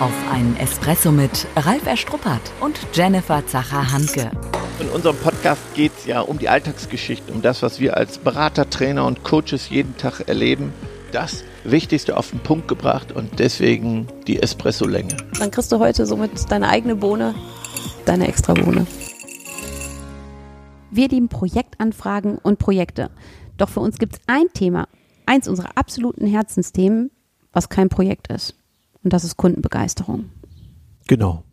Auf 0.00 0.12
einen 0.32 0.56
Espresso 0.56 1.12
mit 1.12 1.46
Ralf 1.54 1.86
Erstruppert 1.86 2.40
und 2.60 2.76
Jennifer 2.92 3.46
Zacher-Hanke. 3.46 4.28
In 4.80 4.88
unserem 4.88 5.16
Podcast 5.16 5.62
geht 5.74 5.92
es 5.96 6.06
ja 6.06 6.20
um 6.20 6.40
die 6.40 6.48
Alltagsgeschichte, 6.48 7.32
um 7.32 7.42
das, 7.42 7.62
was 7.62 7.78
wir 7.78 7.96
als 7.96 8.18
Berater, 8.18 8.68
Trainer 8.68 9.06
und 9.06 9.22
Coaches 9.22 9.70
jeden 9.70 9.96
Tag 9.96 10.28
erleben. 10.28 10.72
Das 11.12 11.44
Wichtigste 11.62 12.16
auf 12.16 12.30
den 12.30 12.40
Punkt 12.40 12.66
gebracht 12.66 13.12
und 13.12 13.38
deswegen 13.38 14.08
die 14.26 14.42
Espresso-Länge. 14.42 15.16
Dann 15.38 15.52
kriegst 15.52 15.70
du 15.70 15.78
heute 15.78 16.06
somit 16.06 16.50
deine 16.50 16.70
eigene 16.70 16.96
Bohne, 16.96 17.36
deine 18.04 18.26
extra 18.26 18.54
Bohne. 18.54 18.88
Wir 20.90 21.08
lieben 21.08 21.28
Projektanfragen 21.28 22.38
und 22.38 22.58
Projekte. 22.58 23.10
Doch 23.58 23.68
für 23.68 23.80
uns 23.80 23.98
gibt 23.98 24.16
es 24.16 24.20
ein 24.26 24.46
Thema, 24.54 24.88
eins 25.24 25.46
unserer 25.46 25.70
absoluten 25.76 26.26
Herzensthemen, 26.26 27.12
was 27.52 27.68
kein 27.68 27.88
Projekt 27.88 28.26
ist. 28.32 28.56
Und 29.04 29.12
das 29.12 29.22
ist 29.22 29.36
Kundenbegeisterung. 29.36 30.30
Genau. 31.06 31.44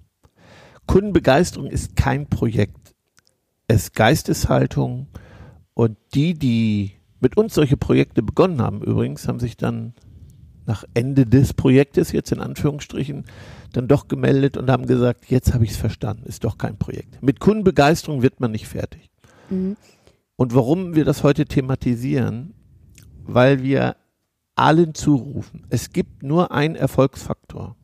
Kundenbegeisterung 0.88 1.68
ist 1.68 1.96
kein 1.96 2.28
Projekt. 2.28 2.96
Es 3.68 3.84
ist 3.84 3.96
Geisteshaltung. 3.96 5.08
Und 5.74 5.98
die, 6.14 6.34
die 6.34 6.94
mit 7.20 7.38
uns 7.38 7.54
solche 7.54 7.78
Projekte 7.78 8.24
begonnen 8.24 8.62
haben, 8.62 8.82
übrigens, 8.82 9.28
haben 9.28 9.40
sich 9.40 9.58
dann 9.58 9.94
nach 10.66 10.86
Ende 10.94 11.26
des 11.26 11.54
Projektes, 11.54 12.12
jetzt 12.12 12.32
in 12.32 12.40
Anführungsstrichen, 12.40 13.26
dann 13.74 13.88
doch 13.88 14.08
gemeldet 14.08 14.58
und 14.58 14.70
haben 14.70 14.86
gesagt, 14.86 15.30
jetzt 15.30 15.54
habe 15.54 15.66
ich 15.66 15.72
es 15.72 15.78
verstanden, 15.78 16.24
ist 16.26 16.44
doch 16.44 16.58
kein 16.58 16.78
Projekt. 16.78 17.22
Mit 17.22 17.40
Kundenbegeisterung 17.40 18.22
wird 18.22 18.40
man 18.40 18.52
nicht 18.52 18.68
fertig. 18.68 19.10
Mhm. 19.50 19.76
Und 20.36 20.56
warum 20.56 20.96
wir 20.96 21.04
das 21.06 21.24
heute 21.24 21.46
thematisieren, 21.46 22.54
weil 23.24 23.64
wir 23.64 23.96
allen 24.56 24.94
zurufen, 24.94 25.66
es 25.70 25.92
gibt 25.92 26.24
nur 26.24 26.52
einen 26.52 26.76
Erfolgsfaktor 26.76 27.76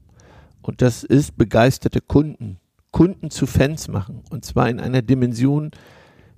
und 0.62 0.82
das 0.82 1.04
ist 1.04 1.38
begeisterte 1.38 2.02
Kunden. 2.02 2.60
Kunden 2.92 3.30
zu 3.30 3.46
Fans 3.46 3.88
machen 3.88 4.24
und 4.30 4.46
zwar 4.46 4.70
in 4.70 4.80
einer 4.80 5.02
Dimension, 5.02 5.72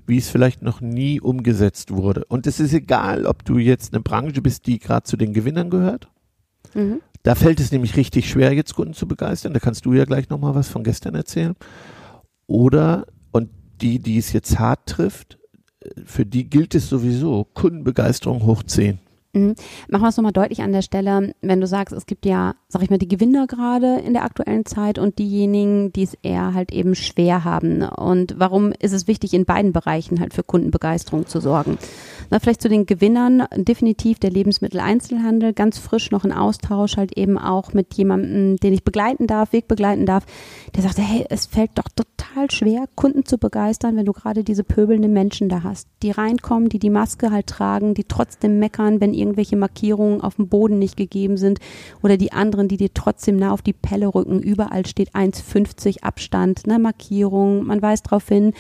wie 0.07 0.17
es 0.17 0.29
vielleicht 0.29 0.61
noch 0.61 0.81
nie 0.81 1.21
umgesetzt 1.21 1.91
wurde. 1.91 2.25
Und 2.25 2.47
es 2.47 2.59
ist 2.59 2.73
egal, 2.73 3.25
ob 3.25 3.45
du 3.45 3.57
jetzt 3.59 3.93
eine 3.93 4.01
Branche 4.01 4.41
bist, 4.41 4.65
die 4.65 4.79
gerade 4.79 5.03
zu 5.03 5.17
den 5.17 5.33
Gewinnern 5.33 5.69
gehört. 5.69 6.09
Mhm. 6.73 7.01
Da 7.23 7.35
fällt 7.35 7.59
es 7.59 7.71
nämlich 7.71 7.95
richtig 7.95 8.29
schwer, 8.29 8.53
jetzt 8.53 8.73
Kunden 8.73 8.93
zu 8.93 9.07
begeistern. 9.07 9.53
Da 9.53 9.59
kannst 9.59 9.85
du 9.85 9.93
ja 9.93 10.05
gleich 10.05 10.29
nochmal 10.29 10.55
was 10.55 10.67
von 10.67 10.83
gestern 10.83 11.15
erzählen. 11.15 11.55
Oder, 12.47 13.05
und 13.31 13.49
die, 13.81 13.99
die 13.99 14.17
es 14.17 14.33
jetzt 14.33 14.57
hart 14.57 14.87
trifft, 14.87 15.37
für 16.05 16.25
die 16.25 16.49
gilt 16.49 16.75
es 16.75 16.89
sowieso, 16.89 17.45
Kundenbegeisterung 17.53 18.43
hoch 18.43 18.63
10. 18.63 18.99
Mhm. 19.33 19.53
Machen 19.89 20.01
wir 20.01 20.09
es 20.09 20.17
nochmal 20.17 20.31
deutlich 20.31 20.61
an 20.61 20.71
der 20.71 20.81
Stelle, 20.81 21.35
wenn 21.41 21.61
du 21.61 21.67
sagst, 21.67 21.95
es 21.95 22.07
gibt 22.07 22.25
ja, 22.25 22.55
sag 22.67 22.81
ich 22.81 22.89
mal, 22.89 22.97
die 22.97 23.07
Gewinner 23.07 23.45
gerade 23.45 23.99
in 23.99 24.13
der 24.13 24.23
aktuellen 24.23 24.65
Zeit 24.65 24.97
und 24.97 25.19
diejenigen, 25.19 25.93
die 25.93 26.03
es 26.03 26.17
eher 26.23 26.53
halt 26.55 26.71
eben 26.71 26.95
schwer 26.95 27.43
haben. 27.43 27.83
Und 27.83 28.35
warum 28.37 28.71
ist 28.71 28.93
es 28.93 29.07
wichtig, 29.07 29.33
in 29.33 29.45
beiden 29.45 29.71
Bereichen 29.71 30.19
halt 30.19 30.33
für 30.33 30.43
Kundenbegeisterung 30.43 31.27
zu 31.27 31.39
sorgen? 31.41 31.77
Na, 32.29 32.39
vielleicht 32.39 32.61
zu 32.61 32.69
den 32.69 32.85
Gewinnern, 32.85 33.45
definitiv 33.55 34.19
der 34.19 34.29
Lebensmitteleinzelhandel, 34.29 35.53
ganz 35.53 35.79
frisch 35.79 36.11
noch 36.11 36.23
ein 36.23 36.31
Austausch 36.31 36.97
halt 36.97 37.17
eben 37.17 37.37
auch 37.37 37.73
mit 37.73 37.95
jemandem, 37.95 38.57
den 38.57 38.73
ich 38.73 38.83
begleiten 38.83 39.25
darf, 39.25 39.51
Weg 39.51 39.67
begleiten 39.67 40.05
darf, 40.05 40.25
der 40.75 40.83
sagte, 40.83 41.01
hey, 41.01 41.25
es 41.29 41.47
fällt 41.47 41.71
doch 41.75 41.89
total 41.95 42.51
schwer, 42.51 42.85
Kunden 42.95 43.25
zu 43.25 43.37
begeistern, 43.37 43.95
wenn 43.95 44.05
du 44.05 44.13
gerade 44.13 44.43
diese 44.43 44.63
pöbelnden 44.63 45.11
Menschen 45.11 45.49
da 45.49 45.63
hast, 45.63 45.87
die 46.03 46.11
reinkommen, 46.11 46.69
die 46.69 46.77
die 46.77 46.91
Maske 46.91 47.31
halt 47.31 47.47
tragen, 47.47 47.95
die 47.95 48.03
trotzdem 48.03 48.59
meckern, 48.59 49.01
wenn 49.01 49.13
irgendwelche 49.13 49.57
Markierungen 49.57 50.21
auf 50.21 50.35
dem 50.35 50.49
Boden 50.49 50.77
nicht 50.77 50.97
gegeben 50.97 51.37
sind 51.37 51.59
oder 52.03 52.17
die 52.17 52.31
anderen, 52.31 52.67
die 52.67 52.77
dir 52.77 52.93
trotzdem 52.93 53.37
nah 53.37 53.51
auf 53.51 53.63
die 53.63 53.73
Pelle 53.73 54.07
rücken. 54.07 54.39
Überall 54.39 54.85
steht 54.85 55.15
1,50 55.15 56.03
Abstand, 56.03 56.67
ne, 56.67 56.77
Markierung, 56.77 57.65
man 57.65 57.81
weiß 57.81 58.03
darauf 58.03 58.27
hin. 58.27 58.53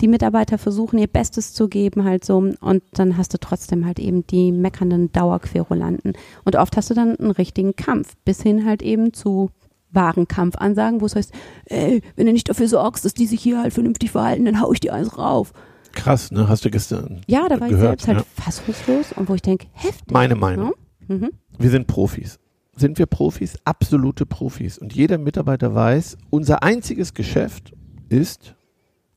Die 0.00 0.08
Mitarbeiter 0.08 0.58
versuchen 0.58 0.98
ihr 0.98 1.06
Bestes 1.06 1.54
zu 1.54 1.68
geben 1.68 2.04
halt 2.04 2.24
so 2.24 2.38
und 2.38 2.82
dann 2.92 3.11
hast 3.16 3.34
du 3.34 3.38
trotzdem 3.38 3.86
halt 3.86 3.98
eben 3.98 4.26
die 4.26 4.52
meckernden 4.52 5.12
Dauerquerulanten. 5.12 6.12
Und 6.44 6.56
oft 6.56 6.76
hast 6.76 6.90
du 6.90 6.94
dann 6.94 7.16
einen 7.16 7.30
richtigen 7.30 7.76
Kampf 7.76 8.14
bis 8.24 8.42
hin 8.42 8.64
halt 8.66 8.82
eben 8.82 9.12
zu 9.12 9.50
wahren 9.90 10.26
Kampfansagen, 10.26 11.00
wo 11.00 11.06
es 11.06 11.16
heißt, 11.16 11.32
ey, 11.66 12.02
wenn 12.16 12.26
du 12.26 12.32
nicht 12.32 12.48
dafür 12.48 12.68
sorgst, 12.68 13.04
dass 13.04 13.14
die 13.14 13.26
sich 13.26 13.40
hier 13.40 13.60
halt 13.60 13.74
vernünftig 13.74 14.10
verhalten, 14.10 14.44
dann 14.44 14.60
hau 14.60 14.72
ich 14.72 14.80
dir 14.80 14.94
eins 14.94 15.18
rauf. 15.18 15.52
Krass, 15.92 16.30
ne? 16.30 16.48
Hast 16.48 16.64
du 16.64 16.70
gestern 16.70 17.20
Ja, 17.26 17.48
da 17.48 17.60
war 17.60 17.68
gehört, 17.68 18.00
ich 18.00 18.06
selbst 18.06 18.08
halt 18.08 18.18
ja. 18.18 18.42
fassungslos 18.42 19.12
und 19.12 19.28
wo 19.28 19.34
ich 19.34 19.42
denke, 19.42 19.66
heftig. 19.72 20.10
Meine 20.10 20.34
Meinung. 20.34 20.72
Ja? 21.08 21.16
Mhm. 21.16 21.30
Wir 21.58 21.70
sind 21.70 21.86
Profis. 21.86 22.38
Sind 22.74 22.98
wir 22.98 23.06
Profis? 23.06 23.58
Absolute 23.64 24.24
Profis. 24.24 24.78
Und 24.78 24.94
jeder 24.94 25.18
Mitarbeiter 25.18 25.74
weiß, 25.74 26.16
unser 26.30 26.62
einziges 26.62 27.12
Geschäft 27.12 27.74
ist, 28.08 28.54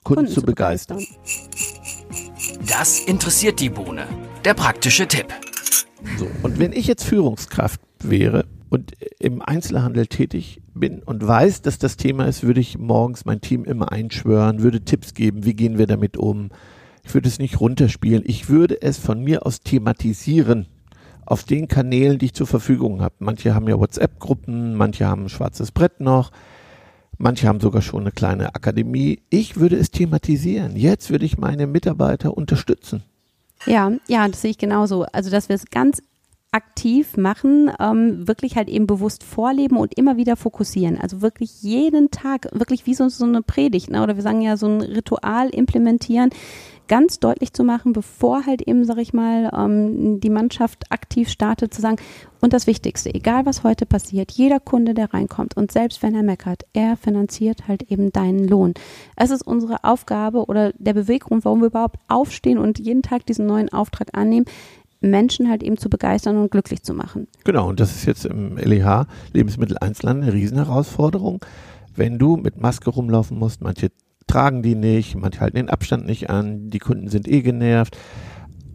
Kunden, 0.03 0.25
Kunden 0.25 0.31
zu 0.31 0.41
begeistern. 0.41 0.99
Das 2.67 2.99
interessiert 2.99 3.59
die 3.59 3.69
Bohne. 3.69 4.07
Der 4.43 4.53
praktische 4.55 5.07
Tipp. 5.07 5.27
So. 6.17 6.27
Und 6.41 6.57
wenn 6.57 6.71
ich 6.71 6.87
jetzt 6.87 7.03
Führungskraft 7.03 7.79
wäre 8.01 8.45
und 8.69 8.93
im 9.19 9.41
Einzelhandel 9.41 10.07
tätig 10.07 10.61
bin 10.73 11.03
und 11.03 11.25
weiß, 11.25 11.61
dass 11.61 11.77
das 11.77 11.97
Thema 11.97 12.25
ist, 12.25 12.43
würde 12.43 12.61
ich 12.61 12.77
morgens 12.77 13.25
mein 13.25 13.41
Team 13.41 13.65
immer 13.65 13.91
einschwören, 13.91 14.63
würde 14.63 14.81
Tipps 14.81 15.13
geben, 15.13 15.45
wie 15.45 15.53
gehen 15.53 15.77
wir 15.77 15.85
damit 15.85 16.17
um. 16.17 16.49
Ich 17.03 17.13
würde 17.13 17.27
es 17.27 17.37
nicht 17.37 17.59
runterspielen. 17.59 18.23
Ich 18.25 18.49
würde 18.49 18.81
es 18.81 18.97
von 18.97 19.21
mir 19.23 19.45
aus 19.45 19.59
thematisieren 19.59 20.67
auf 21.25 21.43
den 21.43 21.67
Kanälen, 21.67 22.17
die 22.17 22.27
ich 22.27 22.33
zur 22.33 22.47
Verfügung 22.47 23.01
habe. 23.01 23.15
Manche 23.19 23.53
haben 23.53 23.67
ja 23.67 23.79
WhatsApp-Gruppen, 23.79 24.75
manche 24.75 25.05
haben 25.05 25.25
ein 25.25 25.29
schwarzes 25.29 25.71
Brett 25.71 25.99
noch, 25.99 26.31
manche 27.17 27.47
haben 27.47 27.59
sogar 27.59 27.81
schon 27.81 28.01
eine 28.01 28.11
kleine 28.11 28.55
Akademie. 28.55 29.21
Ich 29.29 29.57
würde 29.57 29.75
es 29.75 29.91
thematisieren. 29.91 30.75
Jetzt 30.75 31.09
würde 31.09 31.25
ich 31.25 31.37
meine 31.37 31.67
Mitarbeiter 31.67 32.35
unterstützen. 32.35 33.03
Ja, 33.65 33.91
ja, 34.07 34.27
das 34.27 34.41
sehe 34.41 34.51
ich 34.51 34.57
genauso. 34.57 35.03
Also, 35.03 35.29
dass 35.29 35.49
wir 35.49 35.55
es 35.55 35.65
ganz 35.65 36.01
aktiv 36.55 37.17
machen, 37.17 37.69
ähm, 37.81 38.29
wirklich 38.29 38.55
halt 38.55 38.69
eben 38.69 38.87
bewusst 38.87 39.25
vorleben 39.25 39.75
und 39.75 39.97
immer 39.97 40.15
wieder 40.15 40.37
fokussieren. 40.37 40.97
Also 40.97 41.21
wirklich 41.21 41.61
jeden 41.61 42.11
Tag, 42.11 42.47
wirklich 42.53 42.85
wie 42.85 42.93
so, 42.93 43.09
so 43.09 43.25
eine 43.25 43.41
Predigt, 43.41 43.91
ne? 43.91 44.01
oder 44.01 44.15
wir 44.15 44.23
sagen 44.23 44.39
ja 44.41 44.55
so 44.55 44.67
ein 44.67 44.79
Ritual 44.79 45.49
implementieren, 45.49 46.29
ganz 46.87 47.19
deutlich 47.19 47.53
zu 47.53 47.63
machen, 47.63 47.93
bevor 47.93 48.45
halt 48.45 48.61
eben, 48.61 48.85
sag 48.85 48.97
ich 48.97 49.13
mal, 49.13 49.51
ähm, 49.55 50.19
die 50.19 50.29
Mannschaft 50.29 50.91
aktiv 50.91 51.29
startet, 51.29 51.73
zu 51.73 51.81
sagen, 51.81 51.97
und 52.41 52.53
das 52.53 52.67
Wichtigste, 52.67 53.13
egal 53.13 53.45
was 53.45 53.63
heute 53.63 53.85
passiert, 53.87 54.31
jeder 54.31 54.59
Kunde, 54.59 54.93
der 54.93 55.13
reinkommt 55.13 55.57
und 55.57 55.71
selbst 55.71 56.03
wenn 56.03 56.13
er 56.13 56.21
meckert, 56.21 56.63
er 56.73 56.95
finanziert 56.95 57.67
halt 57.67 57.89
eben 57.91 58.11
deinen 58.11 58.47
Lohn. 58.47 58.75
Es 59.15 59.31
ist 59.31 59.41
unsere 59.41 59.83
Aufgabe 59.83 60.45
oder 60.45 60.71
der 60.77 60.93
Beweggrund, 60.93 61.43
warum 61.43 61.61
wir 61.61 61.67
überhaupt 61.67 61.97
aufstehen 62.07 62.59
und 62.59 62.77
jeden 62.77 63.01
Tag 63.01 63.25
diesen 63.25 63.47
neuen 63.47 63.73
Auftrag 63.73 64.09
annehmen, 64.13 64.45
Menschen 65.01 65.49
halt 65.49 65.63
eben 65.63 65.77
zu 65.77 65.89
begeistern 65.89 66.37
und 66.37 66.51
glücklich 66.51 66.83
zu 66.83 66.93
machen. 66.93 67.27
Genau, 67.43 67.69
und 67.69 67.79
das 67.79 67.95
ist 67.95 68.05
jetzt 68.05 68.25
im 68.25 68.57
LEH 68.57 69.07
Lebensmitteleinzelhandel 69.33 70.29
eine 70.29 70.33
Riesenherausforderung. 70.33 71.43
Wenn 71.95 72.19
du 72.19 72.35
mit 72.35 72.59
Maske 72.59 72.89
rumlaufen 72.89 73.39
musst, 73.39 73.61
manche 73.61 73.89
tragen 74.27 74.61
die 74.61 74.75
nicht, 74.75 75.15
manche 75.15 75.39
halten 75.39 75.57
den 75.57 75.69
Abstand 75.69 76.05
nicht 76.05 76.29
an, 76.29 76.69
die 76.69 76.79
Kunden 76.79 77.07
sind 77.07 77.27
eh 77.27 77.41
genervt. 77.41 77.97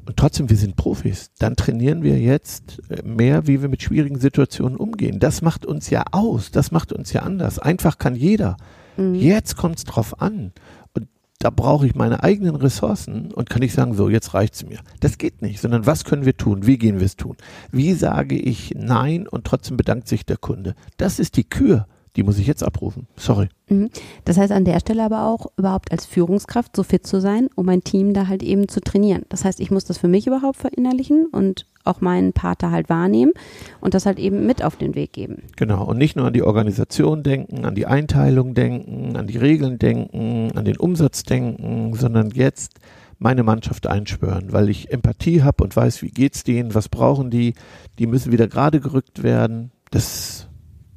Und 0.07 0.17
trotzdem, 0.17 0.51
wir 0.51 0.57
sind 0.57 0.77
Profis. 0.77 1.31
Dann 1.39 1.57
trainieren 1.57 2.03
wir 2.03 2.19
jetzt 2.19 2.83
mehr, 3.05 3.47
wie 3.47 3.63
wir 3.63 3.69
mit 3.69 3.83
schwierigen 3.83 4.19
Situationen 4.19 4.77
umgehen. 4.77 5.21
Das 5.21 5.41
macht 5.43 5.65
uns 5.67 5.91
ja 5.91 6.03
aus, 6.11 6.51
das 6.51 6.73
macht 6.73 6.93
uns 6.93 7.13
ja 7.13 7.23
anders. 7.23 7.59
Einfach 7.59 7.99
kann 7.99 8.17
jeder. 8.17 8.57
Mhm. 8.97 9.15
Jetzt 9.15 9.57
kommt 9.57 9.79
es 9.79 9.85
drauf 9.85 10.21
an. 10.21 10.53
Und 10.95 11.07
da 11.39 11.51
brauche 11.51 11.87
ich 11.87 11.95
meine 11.95 12.23
eigenen 12.23 12.57
Ressourcen 12.57 13.33
und 13.33 13.51
kann 13.51 13.63
ich 13.63 13.73
sagen, 13.73 13.95
so, 13.95 14.09
jetzt 14.09 14.35
reicht's 14.35 14.65
mir. 14.67 14.81
Das 15.01 15.17
geht 15.17 15.43
nicht, 15.43 15.61
sondern 15.61 15.87
was 15.87 16.05
können 16.05 16.27
wir 16.27 16.37
tun? 16.37 16.67
Wie 16.67 16.79
gehen 16.79 16.99
wir 16.99 17.07
es 17.07 17.17
tun? 17.17 17.37
Wie 17.71 17.93
sage 17.95 18.37
ich 18.37 18.75
Nein 18.77 19.29
und 19.29 19.45
trotzdem 19.45 19.77
bedankt 19.77 20.09
sich 20.09 20.27
der 20.27 20.39
Kunde? 20.39 20.75
Das 20.97 21.19
ist 21.19 21.37
die 21.37 21.49
Kür. 21.49 21.87
Die 22.17 22.23
muss 22.23 22.39
ich 22.39 22.47
jetzt 22.47 22.63
abrufen. 22.63 23.07
Sorry. 23.17 23.49
Mhm. 23.69 23.91
Das 24.25 24.37
heißt 24.37 24.53
an 24.53 24.65
der 24.65 24.81
Stelle 24.81 25.05
aber 25.05 25.27
auch 25.27 25.47
überhaupt 25.57 25.93
als 25.93 26.07
Führungskraft 26.07 26.75
so 26.75 26.83
fit 26.83 27.07
zu 27.07 27.21
sein, 27.21 27.49
um 27.55 27.67
mein 27.67 27.85
Team 27.85 28.15
da 28.15 28.27
halt 28.27 28.43
eben 28.43 28.69
zu 28.69 28.81
trainieren. 28.81 29.25
Das 29.29 29.45
heißt, 29.45 29.61
ich 29.61 29.71
muss 29.71 29.85
das 29.85 29.99
für 29.99 30.09
mich 30.09 30.27
überhaupt 30.27 30.57
verinnerlichen 30.57 31.27
und 31.27 31.67
auch 31.85 32.01
meinen 32.01 32.33
Pater 32.33 32.71
halt 32.71 32.89
wahrnehmen 32.89 33.33
und 33.81 33.95
das 33.95 34.07
halt 34.07 34.19
eben 34.19 34.47
mit 34.47 34.63
auf 34.63 34.77
den 34.77 34.95
Weg 34.95 35.13
geben. 35.13 35.45
Genau. 35.57 35.85
Und 35.85 35.99
nicht 35.99 36.17
nur 36.17 36.27
an 36.27 36.33
die 36.33 36.43
Organisation 36.43 37.23
denken, 37.23 37.65
an 37.65 37.75
die 37.75 37.87
Einteilung 37.87 38.55
denken, 38.55 39.17
an 39.17 39.27
die 39.27 39.39
Regeln 39.39 39.79
denken, 39.79 40.53
an 40.55 40.65
den 40.65 40.77
Umsatz 40.77 41.23
denken, 41.23 41.95
sondern 41.95 42.31
jetzt 42.31 42.81
meine 43.19 43.43
Mannschaft 43.43 43.87
einschwören, 43.87 44.53
weil 44.53 44.69
ich 44.69 44.91
Empathie 44.91 45.43
habe 45.43 45.63
und 45.63 45.77
weiß, 45.77 46.03
wie 46.03 46.11
geht's 46.11 46.43
denen, 46.43 46.75
was 46.75 46.89
brauchen 46.89 47.31
die, 47.31 47.55
die 47.99 48.07
müssen 48.07 48.33
wieder 48.33 48.49
gerade 48.49 48.81
gerückt 48.81 49.23
werden. 49.23 49.73
Das 49.91 50.49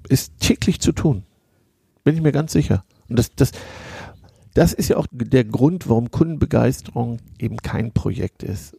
ist 0.09 0.39
täglich 0.39 0.79
zu 0.79 0.91
tun. 0.91 1.23
Bin 2.03 2.15
ich 2.15 2.21
mir 2.21 2.31
ganz 2.31 2.51
sicher. 2.51 2.83
Und 3.09 3.17
das, 3.19 3.33
das, 3.35 3.51
das 4.53 4.73
ist 4.73 4.89
ja 4.89 4.97
auch 4.97 5.07
der 5.11 5.43
Grund, 5.45 5.89
warum 5.89 6.11
Kundenbegeisterung 6.11 7.19
eben 7.39 7.57
kein 7.57 7.91
Projekt 7.91 8.43
ist. 8.43 8.75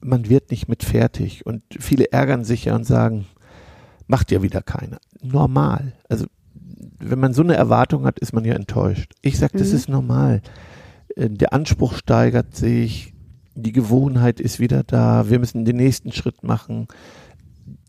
Man 0.00 0.28
wird 0.28 0.50
nicht 0.50 0.68
mit 0.68 0.84
fertig. 0.84 1.44
Und 1.46 1.62
viele 1.78 2.12
ärgern 2.12 2.44
sich 2.44 2.66
ja 2.66 2.74
und 2.74 2.84
sagen, 2.84 3.26
Macht 4.10 4.30
ja 4.30 4.42
wieder 4.42 4.62
keiner. 4.62 4.98
Normal. 5.22 5.92
Also 6.08 6.24
wenn 6.98 7.18
man 7.18 7.34
so 7.34 7.42
eine 7.42 7.54
Erwartung 7.56 8.06
hat, 8.06 8.18
ist 8.18 8.32
man 8.32 8.44
ja 8.46 8.54
enttäuscht. 8.54 9.12
Ich 9.20 9.38
sag, 9.38 9.52
das 9.52 9.68
Mhm. 9.68 9.74
ist 9.76 9.88
normal. 9.90 10.40
Äh, 11.14 11.28
Der 11.28 11.52
Anspruch 11.52 11.92
steigert 11.94 12.56
sich, 12.56 13.12
die 13.54 13.72
Gewohnheit 13.72 14.40
ist 14.40 14.60
wieder 14.60 14.82
da, 14.82 15.28
wir 15.28 15.38
müssen 15.38 15.66
den 15.66 15.76
nächsten 15.76 16.12
Schritt 16.12 16.42
machen. 16.42 16.88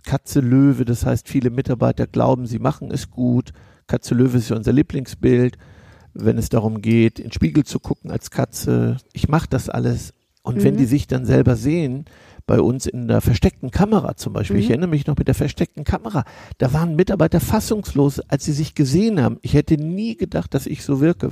Katze 0.04 0.40
Löwe, 0.40 0.86
das 0.86 1.06
heißt, 1.06 1.28
viele 1.28 1.50
Mitarbeiter 1.50 2.08
glauben, 2.08 2.46
sie 2.48 2.60
machen 2.60 2.92
es 2.92 3.10
gut. 3.12 3.52
Katze 3.88 4.16
Löwe 4.16 4.38
ist 4.38 4.50
ja 4.50 4.56
unser 4.56 4.74
Lieblingsbild, 4.74 5.58
wenn 6.14 6.38
es 6.38 6.50
darum 6.50 6.82
geht, 6.82 7.20
in 7.20 7.26
den 7.26 7.32
Spiegel 7.32 7.64
zu 7.64 7.80
gucken 7.80 8.12
als 8.12 8.32
Katze. 8.32 8.98
Ich 9.14 9.28
mache 9.30 9.48
das 9.50 9.70
alles. 9.70 10.14
Und 10.42 10.64
wenn 10.64 10.76
Mhm. 10.76 10.78
die 10.80 10.86
sich 10.86 11.08
dann 11.08 11.26
selber 11.26 11.56
sehen, 11.56 12.06
bei 12.48 12.60
uns 12.62 12.88
in 12.88 13.08
der 13.08 13.22
versteckten 13.22 13.70
Kamera 13.70 14.16
zum 14.16 14.34
Beispiel, 14.34 14.58
ich 14.58 14.66
Mhm. 14.66 14.72
erinnere 14.72 14.90
mich 14.90 15.06
noch 15.06 15.18
mit 15.18 15.28
der 15.28 15.36
versteckten 15.36 15.84
Kamera, 15.84 16.24
da 16.58 16.74
waren 16.74 16.96
Mitarbeiter 16.96 17.40
fassungslos, 17.40 18.20
als 18.22 18.46
sie 18.46 18.54
sich 18.54 18.74
gesehen 18.74 19.22
haben. 19.22 19.38
Ich 19.42 19.54
hätte 19.54 19.76
nie 19.76 20.16
gedacht, 20.18 20.54
dass 20.56 20.66
ich 20.66 20.84
so 20.84 21.02
wirke. 21.02 21.30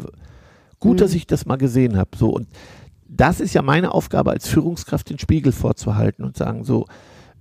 Gut, 0.80 0.94
Mhm. 0.96 0.98
dass 0.98 1.14
ich 1.16 1.25
das 1.25 1.46
mal 1.48 1.56
gesehen 1.56 1.98
habe. 1.98 2.12
So 2.16 2.30
und 2.30 2.48
das 3.08 3.40
ist 3.40 3.54
ja 3.56 3.62
meine 3.64 3.94
Aufgabe 3.94 4.31
als 4.31 4.48
Führungskraft, 4.48 5.10
den 5.10 5.18
Spiegel 5.18 5.54
vorzuhalten 5.54 6.24
und 6.24 6.38
sagen 6.38 6.64
so, 6.66 6.86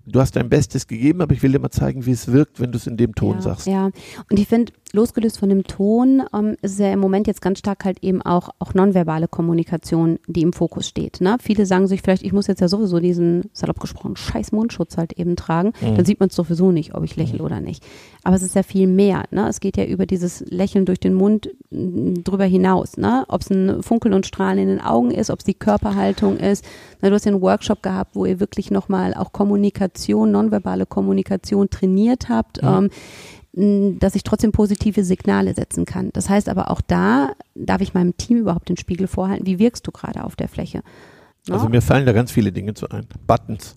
du 0.06 0.20
hast 0.20 0.36
dein 0.36 0.48
Bestes 0.48 0.86
gegeben, 0.86 1.20
aber 1.20 1.34
ich 1.34 1.42
will 1.42 1.52
dir 1.52 1.58
mal 1.58 1.70
zeigen, 1.70 2.06
wie 2.06 2.12
es 2.12 2.30
wirkt, 2.30 2.60
wenn 2.60 2.72
du 2.72 2.78
es 2.78 2.86
in 2.86 2.96
dem 2.96 3.14
Ton 3.14 3.36
ja, 3.36 3.40
sagst. 3.42 3.66
Ja, 3.66 3.86
und 4.30 4.38
ich 4.38 4.48
finde, 4.48 4.72
losgelöst 4.92 5.38
von 5.38 5.48
dem 5.48 5.64
Ton 5.64 6.22
ähm, 6.32 6.56
ist 6.62 6.72
es 6.72 6.78
ja 6.78 6.92
im 6.92 7.00
Moment 7.00 7.26
jetzt 7.26 7.40
ganz 7.40 7.58
stark 7.58 7.84
halt 7.84 8.02
eben 8.02 8.22
auch, 8.22 8.50
auch 8.58 8.74
nonverbale 8.74 9.28
Kommunikation, 9.28 10.18
die 10.26 10.42
im 10.42 10.52
Fokus 10.52 10.88
steht. 10.88 11.20
Ne? 11.20 11.36
Viele 11.40 11.66
sagen 11.66 11.86
sich 11.86 12.02
vielleicht, 12.02 12.22
ich 12.22 12.32
muss 12.32 12.46
jetzt 12.46 12.60
ja 12.60 12.68
sowieso 12.68 13.00
diesen, 13.00 13.50
salopp 13.52 13.80
gesprochen, 13.80 14.16
scheiß 14.16 14.52
Mundschutz 14.52 14.96
halt 14.96 15.12
eben 15.14 15.36
tragen. 15.36 15.72
Mhm. 15.80 15.96
Dann 15.96 16.04
sieht 16.04 16.20
man 16.20 16.28
es 16.28 16.36
sowieso 16.36 16.72
nicht, 16.72 16.94
ob 16.94 17.04
ich 17.04 17.16
lächle 17.16 17.42
oder 17.42 17.60
nicht. 17.60 17.84
Aber 18.26 18.34
es 18.34 18.42
ist 18.42 18.56
ja 18.56 18.64
viel 18.64 18.88
mehr. 18.88 19.22
Ne? 19.30 19.48
Es 19.48 19.60
geht 19.60 19.76
ja 19.76 19.84
über 19.84 20.04
dieses 20.04 20.40
Lächeln 20.48 20.84
durch 20.84 20.98
den 20.98 21.14
Mund 21.14 21.48
drüber 21.70 22.44
hinaus. 22.44 22.96
Ne? 22.96 23.24
Ob 23.28 23.42
es 23.42 23.50
ein 23.50 23.84
Funkeln 23.84 24.14
und 24.14 24.26
Strahlen 24.26 24.58
in 24.58 24.66
den 24.66 24.80
Augen 24.80 25.12
ist, 25.12 25.30
ob 25.30 25.38
es 25.38 25.44
die 25.44 25.54
Körperhaltung 25.54 26.36
ist. 26.36 26.64
Na, 27.00 27.08
du 27.08 27.14
hast 27.14 27.24
ja 27.24 27.30
einen 27.30 27.40
Workshop 27.40 27.84
gehabt, 27.84 28.16
wo 28.16 28.26
ihr 28.26 28.40
wirklich 28.40 28.72
nochmal 28.72 29.14
auch 29.14 29.30
Kommunikation, 29.30 30.32
nonverbale 30.32 30.86
Kommunikation 30.86 31.70
trainiert 31.70 32.28
habt. 32.28 32.60
Mhm. 32.64 32.90
Ähm, 33.54 34.00
dass 34.00 34.16
ich 34.16 34.24
trotzdem 34.24 34.50
positive 34.50 35.04
Signale 35.04 35.54
setzen 35.54 35.84
kann. 35.84 36.10
Das 36.12 36.28
heißt 36.28 36.48
aber 36.48 36.72
auch 36.72 36.80
da 36.80 37.30
darf 37.54 37.80
ich 37.80 37.94
meinem 37.94 38.16
Team 38.16 38.38
überhaupt 38.38 38.68
den 38.68 38.76
Spiegel 38.76 39.06
vorhalten. 39.06 39.46
Wie 39.46 39.60
wirkst 39.60 39.86
du 39.86 39.92
gerade 39.92 40.24
auf 40.24 40.34
der 40.34 40.48
Fläche? 40.48 40.82
Ne? 41.48 41.54
Also 41.54 41.68
mir 41.68 41.80
fallen 41.80 42.06
da 42.06 42.12
ganz 42.12 42.32
viele 42.32 42.50
Dinge 42.50 42.74
zu 42.74 42.88
ein. 42.90 43.06
Buttons. 43.28 43.76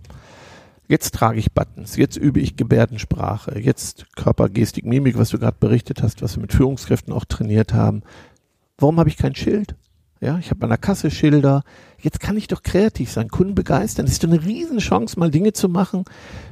Jetzt 0.89 1.13
trage 1.13 1.37
ich 1.37 1.51
Buttons, 1.53 1.97
jetzt 1.97 2.17
übe 2.17 2.39
ich 2.39 2.55
Gebärdensprache, 2.55 3.59
jetzt 3.59 4.07
Körpergestik, 4.15 4.85
Mimik, 4.85 5.19
was 5.19 5.29
du 5.29 5.37
gerade 5.37 5.57
berichtet 5.59 6.01
hast, 6.01 6.23
was 6.23 6.35
wir 6.35 6.41
mit 6.41 6.51
Führungskräften 6.51 7.13
auch 7.13 7.25
trainiert 7.25 7.75
haben. 7.75 8.01
Warum 8.79 8.97
habe 8.99 9.07
ich 9.07 9.15
kein 9.15 9.35
Schild? 9.35 9.75
Ja, 10.19 10.39
ich 10.39 10.49
habe 10.49 10.63
an 10.63 10.69
der 10.69 10.79
Kasse 10.79 11.11
Schilder. 11.11 11.63
Jetzt 12.01 12.19
kann 12.19 12.37
ich 12.37 12.47
doch 12.47 12.63
kreativ 12.63 13.11
sein, 13.11 13.29
Kunden 13.29 13.53
begeistern. 13.53 14.07
Das 14.07 14.13
ist 14.13 14.23
doch 14.23 14.29
eine 14.29 14.43
Riesenchance, 14.43 15.19
mal 15.19 15.29
Dinge 15.29 15.53
zu 15.53 15.69
machen. 15.69 16.05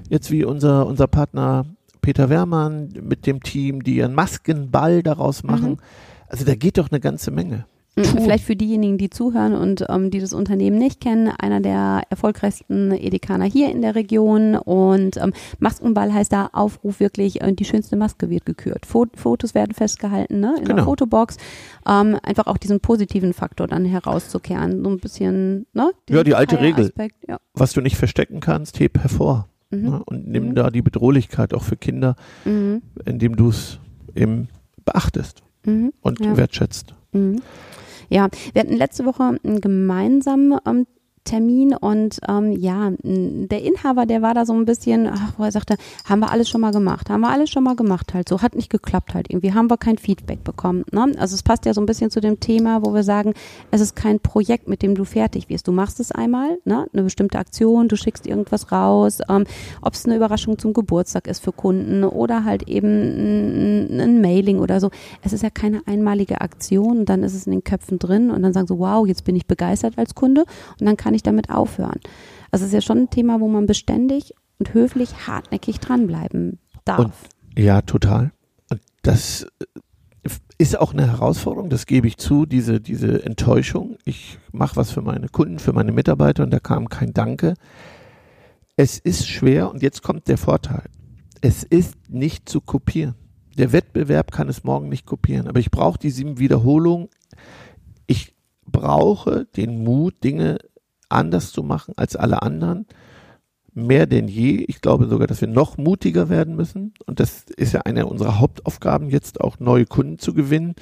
Jetzt 0.07 0.29
wie 0.29 0.45
unser, 0.45 0.85
unser 0.85 1.07
Partner 1.07 1.65
Peter 2.01 2.29
Wehrmann 2.29 2.89
mit 3.01 3.25
dem 3.25 3.41
Team, 3.41 3.83
die 3.83 3.95
ihren 3.95 4.13
Maskenball 4.13 5.01
daraus 5.01 5.41
machen. 5.41 5.71
Mhm. 5.71 5.79
Also 6.27 6.45
da 6.45 6.53
geht 6.53 6.77
doch 6.77 6.91
eine 6.91 6.99
ganze 6.99 7.31
Menge. 7.31 7.65
Tun. 8.03 8.21
Vielleicht 8.21 8.43
für 8.43 8.55
diejenigen, 8.55 8.97
die 8.97 9.09
zuhören 9.09 9.55
und 9.55 9.85
ähm, 9.89 10.11
die 10.11 10.19
das 10.19 10.33
Unternehmen 10.33 10.77
nicht 10.77 11.01
kennen, 11.01 11.29
einer 11.39 11.59
der 11.61 12.03
erfolgreichsten 12.09 12.91
Edekaner 12.91 13.45
hier 13.45 13.71
in 13.71 13.81
der 13.81 13.95
Region 13.95 14.55
und 14.55 15.17
ähm, 15.17 15.33
Maskenball 15.59 16.13
heißt 16.13 16.31
da 16.31 16.49
Aufruf 16.53 16.99
wirklich, 16.99 17.41
äh, 17.41 17.51
die 17.53 17.65
schönste 17.65 17.95
Maske 17.95 18.29
wird 18.29 18.45
gekürt. 18.45 18.85
Fo 18.85 19.05
Fotos 19.15 19.55
werden 19.55 19.73
festgehalten, 19.73 20.39
ne, 20.39 20.55
in 20.59 20.65
der 20.65 20.75
Genau. 20.75 20.85
Fotobox. 20.85 21.37
Ähm, 21.87 22.17
einfach 22.23 22.47
auch 22.47 22.57
diesen 22.57 22.79
positiven 22.81 23.33
Faktor 23.33 23.67
dann 23.67 23.83
herauszukehren, 23.85 24.83
so 24.83 24.89
ein 24.89 24.99
bisschen, 24.99 25.65
ne? 25.73 25.91
Ja, 26.09 26.23
die 26.23 26.35
alte 26.35 26.59
Regel. 26.59 26.85
Aspekt, 26.85 27.15
ja. 27.27 27.37
Was 27.53 27.73
du 27.73 27.81
nicht 27.81 27.97
verstecken 27.97 28.39
kannst, 28.41 28.79
heb 28.79 28.99
hervor. 28.99 29.47
Mhm. 29.71 29.81
Ne? 29.89 30.01
Und 30.05 30.27
nimm 30.27 30.49
Mhm. 30.49 30.55
da 30.55 30.69
die 30.69 30.81
Bedrohlichkeit 30.81 31.53
auch 31.53 31.63
für 31.63 31.77
Kinder, 31.77 32.15
Mhm. 32.45 32.81
indem 33.05 33.35
du 33.35 33.49
es 33.49 33.79
eben 34.15 34.49
beachtest 34.85 35.41
Mhm. 35.65 35.91
und 36.01 36.19
Ja. 36.23 36.37
wertschätzt. 36.37 36.93
Ja, 38.09 38.27
wir 38.53 38.61
hatten 38.61 38.77
letzte 38.77 39.05
Woche 39.05 39.37
einen 39.43 39.61
gemeinsamen 39.61 40.57
ähm, 40.65 40.87
Termin 41.27 41.73
und 41.75 42.19
ähm, 42.27 42.51
ja, 42.51 42.91
der 43.01 43.63
Inhaber, 43.63 44.05
der 44.05 44.21
war 44.21 44.33
da 44.33 44.45
so 44.45 44.53
ein 44.53 44.65
bisschen, 44.65 45.07
ach, 45.07 45.33
wo 45.37 45.43
er 45.43 45.51
sagte, 45.51 45.75
haben 46.05 46.19
wir 46.19 46.31
alles 46.31 46.49
schon 46.49 46.61
mal 46.61 46.71
gemacht, 46.71 47.09
haben 47.09 47.21
wir 47.21 47.29
alles 47.29 47.49
schon 47.49 47.63
mal 47.63 47.75
gemacht 47.75 48.13
halt 48.13 48.29
so, 48.29 48.41
hat 48.41 48.55
nicht 48.55 48.69
geklappt 48.69 49.13
halt 49.13 49.29
irgendwie, 49.29 49.53
haben 49.53 49.69
wir 49.69 49.77
kein 49.77 49.97
Feedback 49.97 50.43
bekommen. 50.43 50.83
Ne? 50.91 51.13
Also 51.17 51.35
es 51.35 51.43
passt 51.43 51.65
ja 51.65 51.73
so 51.73 51.81
ein 51.81 51.85
bisschen 51.85 52.11
zu 52.11 52.19
dem 52.19 52.39
Thema, 52.39 52.85
wo 52.85 52.93
wir 52.93 53.03
sagen, 53.03 53.33
es 53.71 53.81
ist 53.81 53.95
kein 53.95 54.19
Projekt, 54.19 54.67
mit 54.67 54.81
dem 54.81 54.95
du 54.95 55.03
fertig 55.03 55.49
wirst. 55.49 55.67
Du 55.67 55.71
machst 55.71 55.99
es 55.99 56.11
einmal, 56.11 56.57
ne? 56.65 56.87
eine 56.93 57.03
bestimmte 57.03 57.39
Aktion, 57.39 57.87
du 57.87 57.95
schickst 57.95 58.27
irgendwas 58.27 58.71
raus, 58.71 59.19
ähm, 59.29 59.45
ob 59.81 59.93
es 59.93 60.05
eine 60.05 60.15
Überraschung 60.15 60.57
zum 60.57 60.73
Geburtstag 60.73 61.27
ist 61.27 61.43
für 61.43 61.51
Kunden 61.51 62.03
oder 62.03 62.43
halt 62.43 62.67
eben 62.67 62.87
ein, 62.87 63.99
ein 63.99 64.21
Mailing 64.21 64.59
oder 64.59 64.79
so. 64.79 64.91
Es 65.23 65.33
ist 65.33 65.43
ja 65.43 65.49
keine 65.49 65.81
einmalige 65.85 66.41
Aktion 66.41 67.05
dann 67.09 67.23
ist 67.23 67.33
es 67.33 67.45
in 67.45 67.51
den 67.51 67.63
Köpfen 67.63 67.99
drin 67.99 68.31
und 68.31 68.41
dann 68.43 68.53
sagen 68.53 68.67
so, 68.67 68.79
wow, 68.79 69.07
jetzt 69.07 69.23
bin 69.23 69.35
ich 69.35 69.45
begeistert 69.45 69.97
als 69.97 70.15
Kunde 70.15 70.45
und 70.79 70.85
dann 70.85 70.97
kann 70.97 71.13
ich 71.13 71.16
damit 71.23 71.49
aufhören. 71.49 71.99
Also 72.51 72.63
es 72.63 72.69
ist 72.69 72.73
ja 72.73 72.81
schon 72.81 72.99
ein 73.03 73.09
Thema, 73.09 73.39
wo 73.39 73.47
man 73.47 73.65
beständig 73.65 74.33
und 74.59 74.73
höflich 74.73 75.27
hartnäckig 75.27 75.79
dranbleiben 75.79 76.59
darf. 76.85 76.99
Und- 76.99 77.13
Ja, 77.57 77.81
total. 77.81 78.31
Das 79.03 79.43
äh, 80.23 80.29
ist 80.57 80.77
auch 80.79 80.93
eine 80.93 81.07
Herausforderung, 81.09 81.69
das 81.69 81.85
gebe 81.85 82.07
ich 82.07 82.17
zu, 82.17 82.45
diese, 82.45 82.81
diese 82.81 83.23
Enttäuschung. 83.23 83.97
Ich 84.05 84.37
mache 84.51 84.75
was 84.75 84.91
für 84.91 85.01
meine 85.01 85.29
Kunden, 85.29 85.59
für 85.59 85.73
meine 85.73 85.91
Mitarbeiter 85.91 86.43
und 86.43 86.51
da 86.51 86.59
kam 86.59 86.89
kein 86.89 87.13
Danke. 87.13 87.53
Es 88.75 88.99
ist 88.99 89.27
schwer 89.27 89.71
und 89.71 89.81
jetzt 89.81 90.03
kommt 90.03 90.27
der 90.27 90.37
Vorteil. 90.37 90.83
Es 91.41 91.63
ist 91.63 91.95
nicht 92.09 92.49
zu 92.49 92.61
kopieren. 92.61 93.15
Der 93.57 93.71
Wettbewerb 93.71 94.31
kann 94.31 94.49
es 94.49 94.63
morgen 94.63 94.89
nicht 94.89 95.05
kopieren, 95.05 95.47
aber 95.47 95.59
ich 95.59 95.71
brauche 95.71 95.97
die 95.97 96.11
sieben 96.11 96.37
Wiederholungen. 96.39 97.07
Ich 98.05 98.35
brauche 98.65 99.45
den 99.55 99.83
Mut, 99.83 100.23
Dinge 100.23 100.59
anders 101.09 101.51
zu 101.51 101.63
machen 101.63 101.93
als 101.97 102.15
alle 102.15 102.41
anderen. 102.41 102.85
Mehr 103.73 104.07
denn 104.07 104.27
je. 104.27 104.65
Ich 104.67 104.81
glaube 104.81 105.07
sogar, 105.07 105.27
dass 105.27 105.41
wir 105.41 105.47
noch 105.47 105.77
mutiger 105.77 106.29
werden 106.29 106.55
müssen. 106.55 106.93
Und 107.05 107.19
das 107.19 107.45
ist 107.55 107.73
ja 107.73 107.81
eine 107.81 108.07
unserer 108.07 108.39
Hauptaufgaben, 108.39 109.09
jetzt 109.09 109.39
auch 109.39 109.59
neue 109.59 109.85
Kunden 109.85 110.17
zu 110.17 110.33
gewinnen 110.33 110.73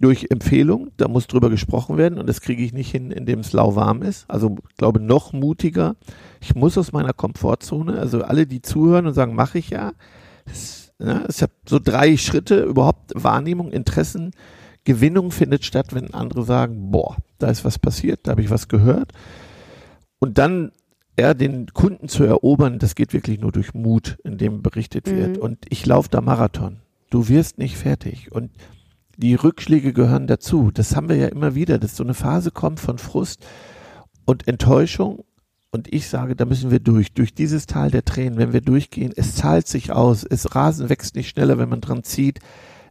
durch 0.00 0.26
Empfehlung. 0.30 0.90
Da 0.96 1.06
muss 1.06 1.28
drüber 1.28 1.48
gesprochen 1.48 1.96
werden 1.96 2.18
und 2.18 2.28
das 2.28 2.40
kriege 2.40 2.62
ich 2.64 2.72
nicht 2.72 2.90
hin, 2.90 3.12
indem 3.12 3.38
es 3.38 3.52
lauwarm 3.52 4.02
ist. 4.02 4.28
Also 4.28 4.56
ich 4.68 4.76
glaube 4.76 5.00
noch 5.00 5.32
mutiger. 5.32 5.94
Ich 6.40 6.56
muss 6.56 6.76
aus 6.76 6.92
meiner 6.92 7.12
Komfortzone, 7.12 7.98
also 7.98 8.22
alle, 8.22 8.46
die 8.46 8.60
zuhören 8.60 9.06
und 9.06 9.14
sagen, 9.14 9.36
mache 9.36 9.58
ich 9.58 9.70
ja. 9.70 9.92
Das, 10.44 10.92
ja, 10.98 11.24
es 11.28 11.40
hat 11.40 11.52
so 11.68 11.78
drei 11.78 12.16
Schritte 12.16 12.64
überhaupt 12.64 13.12
Wahrnehmung, 13.14 13.70
Interessen, 13.70 14.32
Gewinnung 14.84 15.30
findet 15.30 15.64
statt, 15.64 15.94
wenn 15.94 16.12
andere 16.12 16.42
sagen, 16.42 16.90
boah, 16.90 17.16
da 17.38 17.48
ist 17.48 17.64
was 17.64 17.78
passiert, 17.78 18.20
da 18.24 18.32
habe 18.32 18.42
ich 18.42 18.50
was 18.50 18.66
gehört. 18.66 19.12
Und 20.22 20.38
dann 20.38 20.70
ja, 21.18 21.34
den 21.34 21.66
Kunden 21.74 22.06
zu 22.06 22.22
erobern, 22.22 22.78
das 22.78 22.94
geht 22.94 23.12
wirklich 23.12 23.40
nur 23.40 23.50
durch 23.50 23.74
Mut, 23.74 24.18
in 24.22 24.38
dem 24.38 24.62
berichtet 24.62 25.08
Mhm. 25.08 25.16
wird. 25.16 25.38
Und 25.38 25.58
ich 25.68 25.84
laufe 25.84 26.08
da 26.08 26.20
Marathon. 26.20 26.76
Du 27.10 27.28
wirst 27.28 27.58
nicht 27.58 27.76
fertig. 27.76 28.30
Und 28.30 28.52
die 29.16 29.34
Rückschläge 29.34 29.92
gehören 29.92 30.28
dazu. 30.28 30.70
Das 30.72 30.94
haben 30.94 31.08
wir 31.08 31.16
ja 31.16 31.26
immer 31.26 31.56
wieder, 31.56 31.78
dass 31.78 31.96
so 31.96 32.04
eine 32.04 32.14
Phase 32.14 32.52
kommt 32.52 32.78
von 32.78 32.98
Frust 32.98 33.44
und 34.24 34.46
Enttäuschung. 34.46 35.24
Und 35.72 35.92
ich 35.92 36.06
sage, 36.06 36.36
da 36.36 36.44
müssen 36.44 36.70
wir 36.70 36.78
durch, 36.78 37.12
durch 37.12 37.34
dieses 37.34 37.66
Tal 37.66 37.90
der 37.90 38.04
Tränen. 38.04 38.38
Wenn 38.38 38.52
wir 38.52 38.60
durchgehen, 38.60 39.12
es 39.16 39.34
zahlt 39.34 39.66
sich 39.66 39.90
aus. 39.90 40.22
Es 40.22 40.54
Rasen 40.54 40.88
wächst 40.88 41.16
nicht 41.16 41.30
schneller, 41.30 41.58
wenn 41.58 41.68
man 41.68 41.80
dran 41.80 42.04
zieht. 42.04 42.38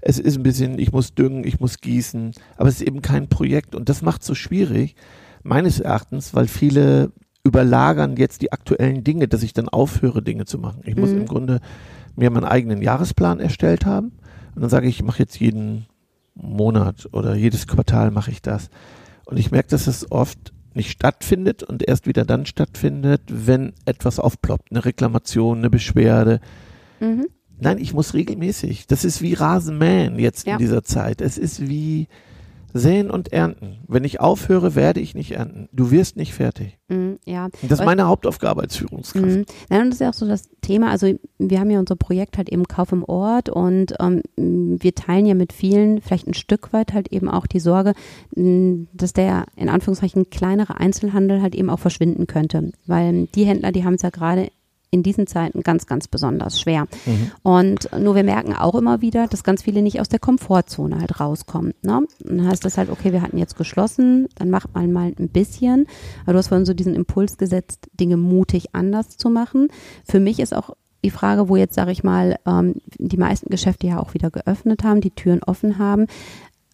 Es 0.01 0.19
ist 0.19 0.35
ein 0.35 0.43
bisschen, 0.43 0.77
ich 0.79 0.91
muss 0.91 1.15
düngen, 1.15 1.45
ich 1.45 1.61
muss 1.61 1.79
gießen. 1.79 2.33
Aber 2.57 2.67
es 2.67 2.81
ist 2.81 2.87
eben 2.87 3.01
kein 3.01 3.29
Projekt. 3.29 3.73
Und 3.73 3.87
das 3.87 4.01
macht 4.01 4.21
so 4.21 4.35
schwierig, 4.35 4.95
meines 5.43 5.79
Erachtens, 5.79 6.33
weil 6.33 6.47
viele 6.47 7.11
überlagern 7.43 8.17
jetzt 8.17 8.41
die 8.41 8.51
aktuellen 8.51 9.03
Dinge, 9.03 9.27
dass 9.27 9.43
ich 9.43 9.53
dann 9.53 9.67
aufhöre, 9.69 10.21
Dinge 10.21 10.45
zu 10.45 10.59
machen. 10.59 10.81
Ich 10.85 10.95
muss 10.95 11.09
Mhm. 11.11 11.17
im 11.21 11.25
Grunde 11.25 11.59
mir 12.15 12.29
meinen 12.29 12.45
eigenen 12.45 12.81
Jahresplan 12.81 13.39
erstellt 13.39 13.85
haben. 13.85 14.11
Und 14.55 14.61
dann 14.61 14.69
sage 14.69 14.87
ich, 14.87 14.97
ich 14.99 15.03
mache 15.03 15.19
jetzt 15.19 15.39
jeden 15.39 15.85
Monat 16.35 17.07
oder 17.11 17.35
jedes 17.35 17.67
Quartal 17.67 18.11
mache 18.11 18.31
ich 18.31 18.41
das. 18.41 18.69
Und 19.25 19.37
ich 19.37 19.51
merke, 19.51 19.69
dass 19.69 19.87
es 19.87 20.11
oft 20.11 20.53
nicht 20.73 20.91
stattfindet 20.91 21.63
und 21.63 21.87
erst 21.87 22.05
wieder 22.07 22.23
dann 22.25 22.45
stattfindet, 22.45 23.21
wenn 23.27 23.73
etwas 23.85 24.19
aufploppt. 24.19 24.71
Eine 24.71 24.85
Reklamation, 24.85 25.57
eine 25.59 25.69
Beschwerde. 25.69 26.39
Mhm. 26.99 27.27
Nein, 27.59 27.77
ich 27.77 27.93
muss 27.93 28.13
regelmäßig. 28.13 28.87
Das 28.87 29.03
ist 29.03 29.21
wie 29.21 29.33
Rasenmähen 29.33 30.17
jetzt 30.19 30.47
Ja. 30.47 30.53
in 30.53 30.59
dieser 30.59 30.83
Zeit. 30.83 31.21
Es 31.21 31.37
ist 31.37 31.67
wie 31.67 32.07
Säen 32.73 33.11
und 33.11 33.33
ernten. 33.33 33.79
Wenn 33.87 34.03
ich 34.03 34.19
aufhöre, 34.19 34.75
werde 34.75 34.99
ich 34.99 35.15
nicht 35.15 35.31
ernten. 35.31 35.69
Du 35.71 35.91
wirst 35.91 36.17
nicht 36.17 36.33
fertig. 36.33 36.77
Mhm, 36.87 37.19
ja. 37.25 37.49
Das 37.61 37.79
ist 37.79 37.85
meine 37.85 38.07
Hauptaufgabe 38.07 38.61
als 38.61 38.75
Führungskraft. 38.75 39.25
Mhm. 39.25 39.45
Nein, 39.69 39.81
und 39.81 39.87
das 39.87 39.95
ist 39.95 39.99
ja 40.01 40.09
auch 40.09 40.13
so 40.13 40.27
das 40.27 40.49
Thema. 40.61 40.91
Also 40.91 41.13
wir 41.37 41.59
haben 41.59 41.69
ja 41.69 41.79
unser 41.79 41.95
Projekt 41.95 42.37
halt 42.37 42.49
eben 42.49 42.67
Kauf 42.67 42.91
im 42.91 43.03
Ort 43.03 43.49
und 43.49 43.93
ähm, 43.99 44.21
wir 44.35 44.95
teilen 44.95 45.25
ja 45.25 45.33
mit 45.33 45.53
vielen 45.53 46.01
vielleicht 46.01 46.27
ein 46.27 46.33
Stück 46.33 46.73
weit 46.73 46.93
halt 46.93 47.11
eben 47.11 47.29
auch 47.29 47.47
die 47.47 47.59
Sorge, 47.59 47.93
mh, 48.35 48.87
dass 48.93 49.13
der 49.13 49.45
in 49.55 49.69
Anführungszeichen 49.69 50.29
kleinere 50.29 50.77
Einzelhandel 50.79 51.41
halt 51.41 51.55
eben 51.55 51.69
auch 51.69 51.79
verschwinden 51.79 52.27
könnte. 52.27 52.71
Weil 52.85 53.27
die 53.35 53.45
Händler, 53.45 53.71
die 53.71 53.85
haben 53.85 53.95
es 53.95 54.01
ja 54.01 54.09
gerade 54.09 54.49
in 54.91 55.03
diesen 55.03 55.25
Zeiten 55.25 55.63
ganz, 55.63 55.87
ganz 55.87 56.07
besonders 56.07 56.59
schwer. 56.59 56.85
Mhm. 57.05 57.31
Und 57.43 57.89
nur 57.97 58.13
wir 58.15 58.23
merken 58.23 58.53
auch 58.53 58.75
immer 58.75 59.01
wieder, 59.01 59.27
dass 59.27 59.43
ganz 59.43 59.63
viele 59.63 59.81
nicht 59.81 60.01
aus 60.01 60.09
der 60.09 60.19
Komfortzone 60.19 60.99
halt 60.99 61.19
rauskommen. 61.19 61.73
Ne? 61.81 62.05
Dann 62.19 62.47
heißt 62.47 62.63
das 62.65 62.77
halt, 62.77 62.89
okay, 62.89 63.13
wir 63.13 63.21
hatten 63.21 63.37
jetzt 63.37 63.55
geschlossen, 63.55 64.27
dann 64.35 64.49
macht 64.49 64.75
man 64.75 64.91
mal 64.91 65.13
ein 65.17 65.29
bisschen. 65.29 65.87
Aber 66.23 66.33
du 66.33 66.39
hast 66.39 66.49
vorhin 66.49 66.65
so 66.65 66.73
diesen 66.73 66.93
Impuls 66.93 67.37
gesetzt, 67.37 67.87
Dinge 67.99 68.17
mutig 68.17 68.75
anders 68.75 69.17
zu 69.17 69.29
machen. 69.29 69.69
Für 70.05 70.19
mich 70.19 70.39
ist 70.39 70.53
auch 70.53 70.75
die 71.03 71.09
Frage, 71.09 71.49
wo 71.49 71.55
jetzt, 71.55 71.73
sage 71.73 71.91
ich 71.91 72.03
mal, 72.03 72.37
ähm, 72.45 72.75
die 72.97 73.17
meisten 73.17 73.49
Geschäfte 73.49 73.87
ja 73.87 73.99
auch 73.99 74.13
wieder 74.13 74.29
geöffnet 74.29 74.83
haben, 74.83 75.01
die 75.01 75.11
Türen 75.11 75.41
offen 75.43 75.79
haben, 75.79 76.05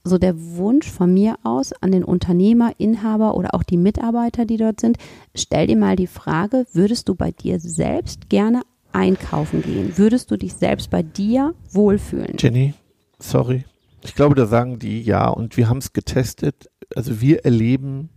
so 0.08 0.18
der 0.18 0.36
Wunsch 0.58 0.90
von 0.90 1.14
mir 1.14 1.38
aus 1.44 1.74
an 1.74 1.92
den 1.92 2.04
Unternehmer, 2.04 2.72
Inhaber 2.78 3.36
oder 3.36 3.54
auch 3.54 3.64
die 3.64 3.78
Mitarbeiter, 3.78 4.46
die 4.46 4.58
dort 4.58 4.80
sind, 4.80 4.98
stell 5.36 5.68
dir 5.68 5.78
mal 5.78 5.96
die 5.96 6.08
Frage, 6.08 6.66
würdest 6.74 7.10
du 7.10 7.16
bei 7.16 7.32
dir 7.32 7.60
selbst 7.60 8.30
gerne 8.30 8.62
einkaufen 8.92 9.62
gehen? 9.62 9.98
Würdest 9.98 10.32
du 10.32 10.38
dich 10.38 10.54
selbst 10.54 10.90
bei 10.90 11.04
dir 11.04 11.54
wohlfühlen? 11.72 12.36
Jenny, 12.38 12.74
sorry. 13.20 13.66
Ich 14.04 14.16
glaube, 14.16 14.36
da 14.36 14.46
sagen 14.46 14.80
die 14.80 15.02
ja 15.02 15.28
und 15.28 15.58
wir 15.58 15.70
haben 15.70 15.80
es 15.80 15.94
getestet. 15.94 16.70
Also 16.96 17.22
wir 17.22 17.46
erleben 17.46 18.10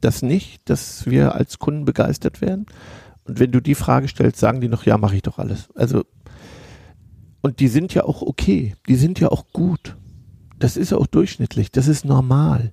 das 0.00 0.22
nicht, 0.22 0.68
dass 0.68 1.06
wir 1.06 1.34
als 1.34 1.58
Kunden 1.58 1.84
begeistert 1.84 2.40
werden. 2.40 2.66
Und 3.24 3.40
wenn 3.40 3.52
du 3.52 3.60
die 3.60 3.74
Frage 3.74 4.08
stellst, 4.08 4.38
sagen 4.38 4.60
die 4.60 4.68
noch, 4.68 4.84
ja, 4.84 4.98
mache 4.98 5.16
ich 5.16 5.22
doch 5.22 5.38
alles. 5.38 5.68
Also, 5.74 6.04
und 7.42 7.60
die 7.60 7.68
sind 7.68 7.94
ja 7.94 8.04
auch 8.04 8.22
okay. 8.22 8.74
Die 8.88 8.96
sind 8.96 9.20
ja 9.20 9.28
auch 9.28 9.46
gut. 9.52 9.96
Das 10.58 10.76
ist 10.76 10.92
auch 10.92 11.06
durchschnittlich. 11.06 11.70
Das 11.70 11.88
ist 11.88 12.04
normal. 12.04 12.72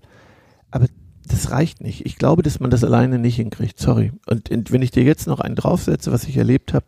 Aber 0.71 0.87
das 1.27 1.51
reicht 1.51 1.81
nicht. 1.81 2.05
Ich 2.05 2.17
glaube, 2.17 2.43
dass 2.43 2.59
man 2.59 2.69
das 2.69 2.83
alleine 2.83 3.19
nicht 3.19 3.35
hinkriegt. 3.35 3.79
Sorry. 3.79 4.11
Und, 4.25 4.49
und 4.49 4.71
wenn 4.71 4.81
ich 4.81 4.91
dir 4.91 5.03
jetzt 5.03 5.27
noch 5.27 5.39
einen 5.39 5.55
draufsetze, 5.55 6.11
was 6.11 6.25
ich 6.25 6.37
erlebt 6.37 6.73
habe 6.73 6.85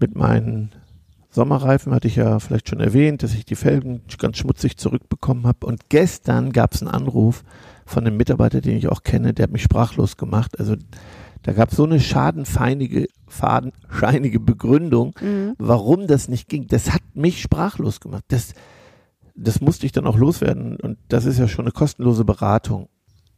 mit 0.00 0.14
meinen 0.16 0.70
Sommerreifen, 1.30 1.94
hatte 1.94 2.08
ich 2.08 2.16
ja 2.16 2.38
vielleicht 2.38 2.68
schon 2.68 2.80
erwähnt, 2.80 3.22
dass 3.22 3.34
ich 3.34 3.44
die 3.44 3.54
Felgen 3.56 4.02
ganz 4.18 4.36
schmutzig 4.38 4.76
zurückbekommen 4.76 5.46
habe. 5.46 5.66
Und 5.66 5.88
gestern 5.88 6.52
gab 6.52 6.74
es 6.74 6.82
einen 6.82 6.90
Anruf 6.90 7.42
von 7.86 8.06
einem 8.06 8.16
Mitarbeiter, 8.16 8.60
den 8.60 8.76
ich 8.76 8.88
auch 8.88 9.02
kenne, 9.02 9.32
der 9.32 9.44
hat 9.44 9.52
mich 9.52 9.62
sprachlos 9.62 10.16
gemacht. 10.16 10.58
Also 10.60 10.76
da 11.42 11.52
gab 11.52 11.70
es 11.70 11.76
so 11.76 11.84
eine 11.84 11.98
schadenfeinige, 12.00 13.08
fadenscheinige 13.26 14.40
Begründung, 14.40 15.14
Mhm. 15.20 15.54
warum 15.58 16.06
das 16.06 16.28
nicht 16.28 16.48
ging. 16.48 16.66
Das 16.68 16.92
hat 16.92 17.02
mich 17.14 17.40
sprachlos 17.40 18.00
gemacht. 18.00 18.24
Das, 18.28 18.54
das 19.34 19.60
musste 19.60 19.86
ich 19.86 19.92
dann 19.92 20.06
auch 20.06 20.16
loswerden. 20.16 20.76
Und 20.76 20.98
das 21.08 21.24
ist 21.24 21.38
ja 21.38 21.48
schon 21.48 21.64
eine 21.64 21.72
kostenlose 21.72 22.24
Beratung. 22.24 22.88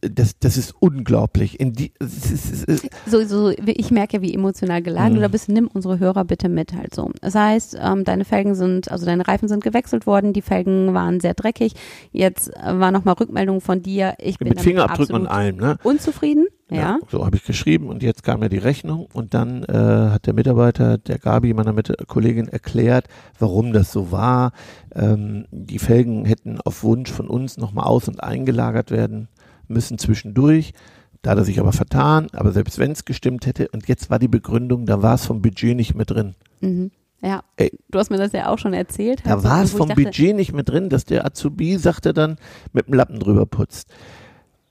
Das, 0.01 0.37
das 0.39 0.55
ist 0.55 0.75
unglaublich. 0.79 1.59
In 1.59 1.73
die, 1.73 1.91
es 1.99 2.29
ist, 2.29 2.53
es 2.53 2.63
ist, 2.65 2.89
So, 3.07 3.25
so, 3.25 3.49
ich 3.49 3.89
merke 3.89 4.17
ja, 4.17 4.21
wie 4.21 4.33
emotional 4.35 4.83
geladen 4.83 5.13
Mhm. 5.13 5.15
du 5.15 5.21
da 5.21 5.27
bist. 5.29 5.49
Nimm 5.49 5.67
unsere 5.67 5.97
Hörer 5.97 6.25
bitte 6.25 6.47
mit 6.47 6.73
halt 6.73 6.93
so. 6.93 7.09
Das 7.21 7.33
heißt, 7.33 7.77
ähm, 7.81 8.03
deine 8.03 8.23
Felgen 8.23 8.53
sind, 8.53 8.91
also 8.91 9.05
deine 9.05 9.27
Reifen 9.27 9.47
sind 9.47 9.63
gewechselt 9.63 10.05
worden. 10.05 10.33
Die 10.33 10.43
Felgen 10.43 10.93
waren 10.93 11.21
sehr 11.21 11.33
dreckig. 11.33 11.73
Jetzt 12.11 12.49
äh, 12.55 12.79
war 12.79 12.91
nochmal 12.91 13.15
Rückmeldung 13.15 13.61
von 13.61 13.81
dir. 13.81 14.13
Ich 14.19 14.37
bin 14.37 14.49
mit 14.49 14.61
Fingerabdrücken 14.61 15.15
und 15.15 15.27
allem. 15.27 15.55
Ne? 15.57 15.77
unzufrieden. 15.81 16.45
Ja. 16.71 16.97
so 17.11 17.23
habe 17.23 17.37
ich 17.37 17.43
geschrieben 17.43 17.89
und 17.89 18.01
jetzt 18.01 18.23
kam 18.23 18.41
ja 18.41 18.49
die 18.49 18.57
Rechnung 18.57 19.07
und 19.13 19.35
dann 19.35 19.63
äh, 19.65 20.09
hat 20.11 20.25
der 20.25 20.33
Mitarbeiter, 20.33 20.97
der 20.97 21.19
Gabi, 21.19 21.53
meiner 21.53 21.73
Mit 21.73 21.93
Kollegin, 22.07 22.47
erklärt, 22.47 23.07
warum 23.37 23.71
das 23.71 23.91
so 23.91 24.11
war. 24.11 24.51
Ähm, 24.93 25.45
die 25.51 25.77
Felgen 25.77 26.25
hätten 26.25 26.59
auf 26.61 26.83
Wunsch 26.83 27.11
von 27.11 27.27
uns 27.27 27.57
nochmal 27.57 27.85
aus- 27.85 28.07
und 28.07 28.23
eingelagert 28.23 28.89
werden 28.89 29.27
müssen 29.67 29.99
zwischendurch. 29.99 30.73
Da 31.21 31.31
hat 31.31 31.37
er 31.37 31.43
sich 31.43 31.59
aber 31.59 31.71
vertan, 31.71 32.27
aber 32.33 32.51
selbst 32.51 32.79
wenn 32.79 32.91
es 32.91 33.05
gestimmt 33.05 33.45
hätte 33.45 33.67
und 33.69 33.87
jetzt 33.87 34.09
war 34.09 34.19
die 34.19 34.27
Begründung, 34.27 34.85
da 34.85 35.01
war 35.01 35.15
es 35.15 35.25
vom 35.25 35.41
Budget 35.41 35.75
nicht 35.75 35.93
mehr 35.95 36.05
drin. 36.05 36.35
Mhm. 36.61 36.91
Ja. 37.21 37.43
Ey. 37.57 37.71
Du 37.89 37.97
hast 37.99 38.11
mir 38.11 38.17
das 38.17 38.31
ja 38.31 38.49
auch 38.49 38.59
schon 38.59 38.73
erzählt. 38.73 39.21
Da 39.25 39.43
war 39.43 39.63
es 39.63 39.71
vom 39.71 39.89
dachte, 39.89 40.03
Budget 40.03 40.35
nicht 40.35 40.53
mehr 40.53 40.63
drin, 40.63 40.89
dass 40.89 41.05
der 41.05 41.25
Azubi, 41.25 41.77
sagte 41.77 42.13
dann, 42.13 42.37
mit 42.73 42.87
dem 42.87 42.93
Lappen 42.93 43.19
drüber 43.19 43.45
putzt. 43.45 43.89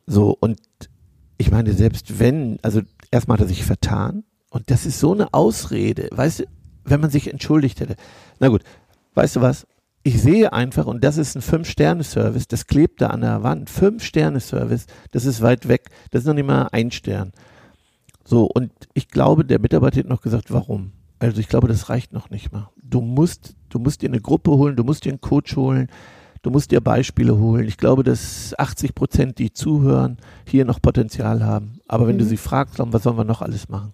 So, 0.06 0.36
und 0.38 0.58
ich 1.38 1.50
meine, 1.50 1.73
selbst 1.73 2.19
wenn, 2.19 2.59
also 2.62 2.83
erstmal 3.11 3.38
hat 3.38 3.45
er 3.45 3.49
sich 3.49 3.64
vertan 3.64 4.25
und 4.50 4.71
das 4.71 4.87
ist 4.87 5.00
so 5.00 5.12
eine 5.12 5.33
Ausrede, 5.35 6.09
weißt 6.12 6.41
du, 6.41 6.45
wenn 6.85 7.00
man 7.00 7.11
sich 7.11 7.31
entschuldigt 7.31 7.81
hätte. 7.81 7.97
Na 8.38 8.49
gut, 8.49 8.62
weißt 9.14 9.37
du 9.37 9.41
was? 9.41 9.67
Ich 10.03 10.21
sehe 10.21 10.53
einfach, 10.53 10.87
und 10.87 11.03
das 11.03 11.17
ist 11.17 11.35
ein 11.35 11.41
Fünf-Sterne-Service, 11.43 12.47
das 12.47 12.67
klebt 12.67 13.00
da 13.00 13.07
an 13.09 13.23
der 13.23 13.43
Wand. 13.43 13.71
Fünf-Sterne-Service, 13.71 14.87
das 15.12 15.25
ist 15.25 15.41
weit 15.41 15.67
weg, 15.67 15.88
das 16.11 16.23
ist 16.23 16.26
noch 16.26 16.35
nicht 16.35 16.47
mal 16.47 16.69
ein 16.73 16.91
Stern. 16.91 17.33
So, 18.25 18.45
und 18.45 18.71
ich 18.93 19.09
glaube, 19.09 19.45
der 19.45 19.61
Mitarbeiter 19.61 20.00
hat 20.00 20.09
noch 20.09 20.21
gesagt, 20.21 20.53
warum? 20.53 20.93
Also 21.19 21.41
ich 21.41 21.49
glaube, 21.49 21.69
das 21.69 21.88
reicht 21.88 22.12
noch 22.12 22.29
nicht 22.29 22.53
mal. 22.53 22.69
Du 22.83 23.00
musst, 23.00 23.57
du 23.71 23.79
musst 23.79 24.03
dir 24.03 24.11
eine 24.11 24.21
Gruppe 24.21 24.50
holen, 24.50 24.76
du 24.76 24.85
musst 24.85 25.07
dir 25.07 25.11
einen 25.11 25.23
Coach 25.23 25.57
holen, 25.57 25.88
du 26.44 26.50
musst 26.50 26.70
dir 26.70 26.80
Beispiele 26.80 27.36
holen. 27.36 27.66
Ich 27.66 27.76
glaube, 27.78 28.04
dass 28.04 28.54
80 28.58 28.94
Prozent, 28.94 29.38
die 29.38 29.52
zuhören, 29.52 30.18
hier 30.46 30.64
noch 30.64 30.80
Potenzial 30.80 31.42
haben. 31.44 31.80
Aber 31.88 32.06
wenn 32.06 32.18
du 32.18 32.24
Mhm. 32.24 32.28
sie 32.28 32.36
fragst, 32.36 32.76
was 32.78 33.02
sollen 33.02 33.16
wir 33.16 33.24
noch 33.24 33.42
alles 33.42 33.68
machen? 33.68 33.92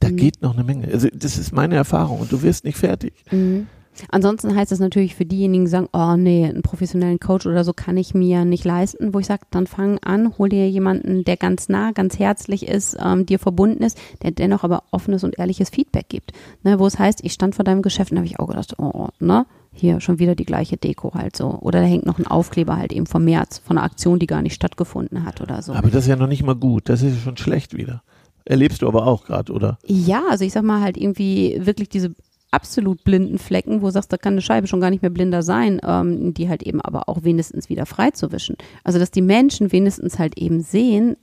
Da 0.00 0.08
Mhm. 0.08 0.16
geht 0.16 0.40
noch 0.42 0.54
eine 0.54 0.64
Menge. 0.64 0.88
Also 0.92 1.08
das 1.12 1.36
ist 1.38 1.52
meine 1.52 1.74
Erfahrung 1.76 2.20
und 2.20 2.32
du 2.32 2.40
wirst 2.42 2.64
nicht 2.64 2.78
fertig. 2.78 3.12
Mhm. 3.30 3.66
Ansonsten 4.10 4.54
heißt 4.54 4.72
das 4.72 4.78
natürlich 4.78 5.14
für 5.14 5.24
diejenigen, 5.24 5.64
die 5.64 5.70
sagen, 5.70 5.88
oh 5.92 6.16
nee, 6.16 6.46
einen 6.46 6.62
professionellen 6.62 7.20
Coach 7.20 7.46
oder 7.46 7.64
so 7.64 7.72
kann 7.72 7.96
ich 7.96 8.14
mir 8.14 8.44
nicht 8.44 8.64
leisten, 8.64 9.14
wo 9.14 9.18
ich 9.18 9.26
sage, 9.26 9.42
dann 9.50 9.66
fang 9.66 9.98
an, 9.98 10.36
hol 10.38 10.48
dir 10.48 10.68
jemanden, 10.68 11.24
der 11.24 11.36
ganz 11.36 11.68
nah, 11.68 11.92
ganz 11.92 12.18
herzlich 12.18 12.68
ist, 12.68 12.96
ähm, 13.02 13.26
dir 13.26 13.38
verbunden 13.38 13.82
ist, 13.82 13.98
der 14.22 14.30
dennoch 14.30 14.64
aber 14.64 14.84
offenes 14.90 15.24
und 15.24 15.38
ehrliches 15.38 15.70
Feedback 15.70 16.08
gibt. 16.08 16.32
Ne, 16.62 16.78
wo 16.78 16.86
es 16.86 16.98
heißt, 16.98 17.20
ich 17.24 17.32
stand 17.32 17.54
vor 17.54 17.64
deinem 17.64 17.82
Geschäft 17.82 18.12
und 18.12 18.18
habe 18.18 18.26
ich 18.26 18.38
auch 18.38 18.48
gedacht, 18.48 18.78
oh, 18.78 19.08
ne, 19.20 19.46
hier 19.72 20.00
schon 20.00 20.18
wieder 20.18 20.34
die 20.34 20.44
gleiche 20.44 20.76
Deko 20.76 21.14
halt 21.14 21.36
so. 21.36 21.58
Oder 21.60 21.80
da 21.80 21.86
hängt 21.86 22.06
noch 22.06 22.18
ein 22.18 22.26
Aufkleber 22.26 22.76
halt 22.76 22.92
eben 22.92 23.06
vom 23.06 23.24
März, 23.24 23.58
von 23.64 23.78
einer 23.78 23.86
Aktion, 23.86 24.18
die 24.18 24.26
gar 24.26 24.42
nicht 24.42 24.54
stattgefunden 24.54 25.24
hat 25.24 25.40
oder 25.40 25.62
so. 25.62 25.72
Aber 25.72 25.88
das 25.88 26.04
ist 26.04 26.08
ja 26.08 26.16
noch 26.16 26.26
nicht 26.26 26.42
mal 26.42 26.54
gut. 26.54 26.88
Das 26.88 27.02
ist 27.02 27.14
ja 27.14 27.20
schon 27.20 27.36
schlecht 27.36 27.76
wieder. 27.76 28.02
Erlebst 28.44 28.82
du 28.82 28.88
aber 28.88 29.06
auch 29.06 29.24
gerade, 29.24 29.52
oder? 29.52 29.78
Ja, 29.86 30.24
also 30.28 30.44
ich 30.44 30.52
sag 30.52 30.64
mal 30.64 30.80
halt 30.80 30.96
irgendwie 30.96 31.58
wirklich 31.64 31.88
diese 31.88 32.12
absolut 32.52 33.02
blinden 33.02 33.38
Flecken, 33.38 33.82
wo 33.82 33.86
du 33.86 33.92
sagst, 33.92 34.12
da 34.12 34.16
kann 34.16 34.34
eine 34.34 34.42
Scheibe 34.42 34.66
schon 34.66 34.80
gar 34.80 34.90
nicht 34.90 35.02
mehr 35.02 35.10
blinder 35.10 35.42
sein, 35.42 35.80
ähm, 35.84 36.34
die 36.34 36.48
halt 36.48 36.62
eben 36.62 36.80
aber 36.80 37.08
auch 37.08 37.24
wenigstens 37.24 37.68
wieder 37.68 37.86
freizuwischen. 37.86 38.56
Also 38.84 38.98
dass 38.98 39.10
die 39.10 39.22
Menschen 39.22 39.72
wenigstens 39.72 40.18
halt 40.18 40.38
eben 40.38 40.60
sehen, 40.60 41.16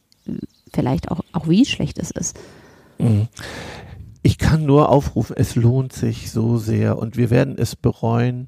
vielleicht 0.73 1.11
auch, 1.11 1.21
auch 1.31 1.47
wie 1.47 1.65
schlecht 1.65 1.99
es 1.99 2.11
ist. 2.11 2.39
Mhm. 2.97 3.27
Ich 4.21 4.37
kann 4.37 4.65
nur 4.65 4.89
aufrufen, 4.89 5.35
es 5.37 5.55
lohnt 5.55 5.93
sich 5.93 6.31
so 6.31 6.57
sehr 6.57 6.97
und 6.97 7.15
wir 7.15 7.29
werden 7.29 7.55
es 7.57 7.75
bereuen. 7.75 8.47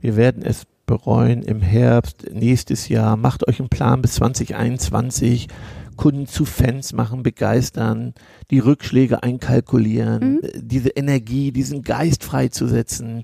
Wir 0.00 0.16
werden 0.16 0.42
es 0.42 0.66
bereuen 0.84 1.42
im 1.42 1.62
Herbst, 1.62 2.26
nächstes 2.32 2.88
Jahr. 2.88 3.16
Macht 3.16 3.48
euch 3.48 3.60
einen 3.60 3.70
Plan 3.70 4.02
bis 4.02 4.14
2021. 4.14 5.48
Kunden 5.92 6.26
zu 6.26 6.44
Fans 6.44 6.92
machen, 6.92 7.22
begeistern, 7.22 8.14
die 8.50 8.58
Rückschläge 8.58 9.22
einkalkulieren, 9.22 10.34
Mhm. 10.34 10.40
äh, 10.42 10.50
diese 10.60 10.90
Energie, 10.90 11.52
diesen 11.52 11.82
Geist 11.82 12.24
freizusetzen, 12.24 13.22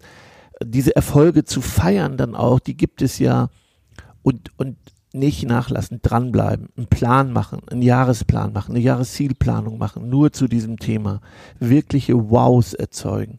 diese 0.64 0.94
Erfolge 0.96 1.44
zu 1.44 1.60
feiern 1.60 2.16
dann 2.16 2.34
auch, 2.34 2.58
die 2.60 2.76
gibt 2.76 3.02
es 3.02 3.18
ja 3.18 3.48
und, 4.22 4.50
und 4.56 4.76
nicht 5.12 5.44
nachlassen, 5.46 6.00
dranbleiben, 6.02 6.68
einen 6.76 6.86
Plan 6.86 7.32
machen, 7.32 7.60
einen 7.70 7.82
Jahresplan 7.82 8.52
machen, 8.52 8.72
eine 8.74 8.84
Jahreszielplanung 8.84 9.78
machen, 9.78 10.08
nur 10.08 10.32
zu 10.32 10.48
diesem 10.48 10.78
Thema, 10.78 11.20
wirkliche 11.58 12.30
Wows 12.30 12.74
erzeugen. 12.74 13.36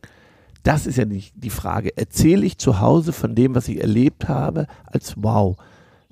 Das 0.63 0.88
ist 0.88 0.98
ja 0.98 1.05
nicht 1.05 1.33
die 1.36 1.50
Frage. 1.51 1.95
Erzähle 1.95 2.45
ich 2.45 2.57
zu 2.57 2.79
Hause 2.79 3.13
von 3.13 3.36
dem, 3.36 3.55
was 3.55 3.67
ich 3.67 3.79
erlebt 3.81 4.27
habe, 4.27 4.67
als 4.86 5.13
Wow? 5.17 5.57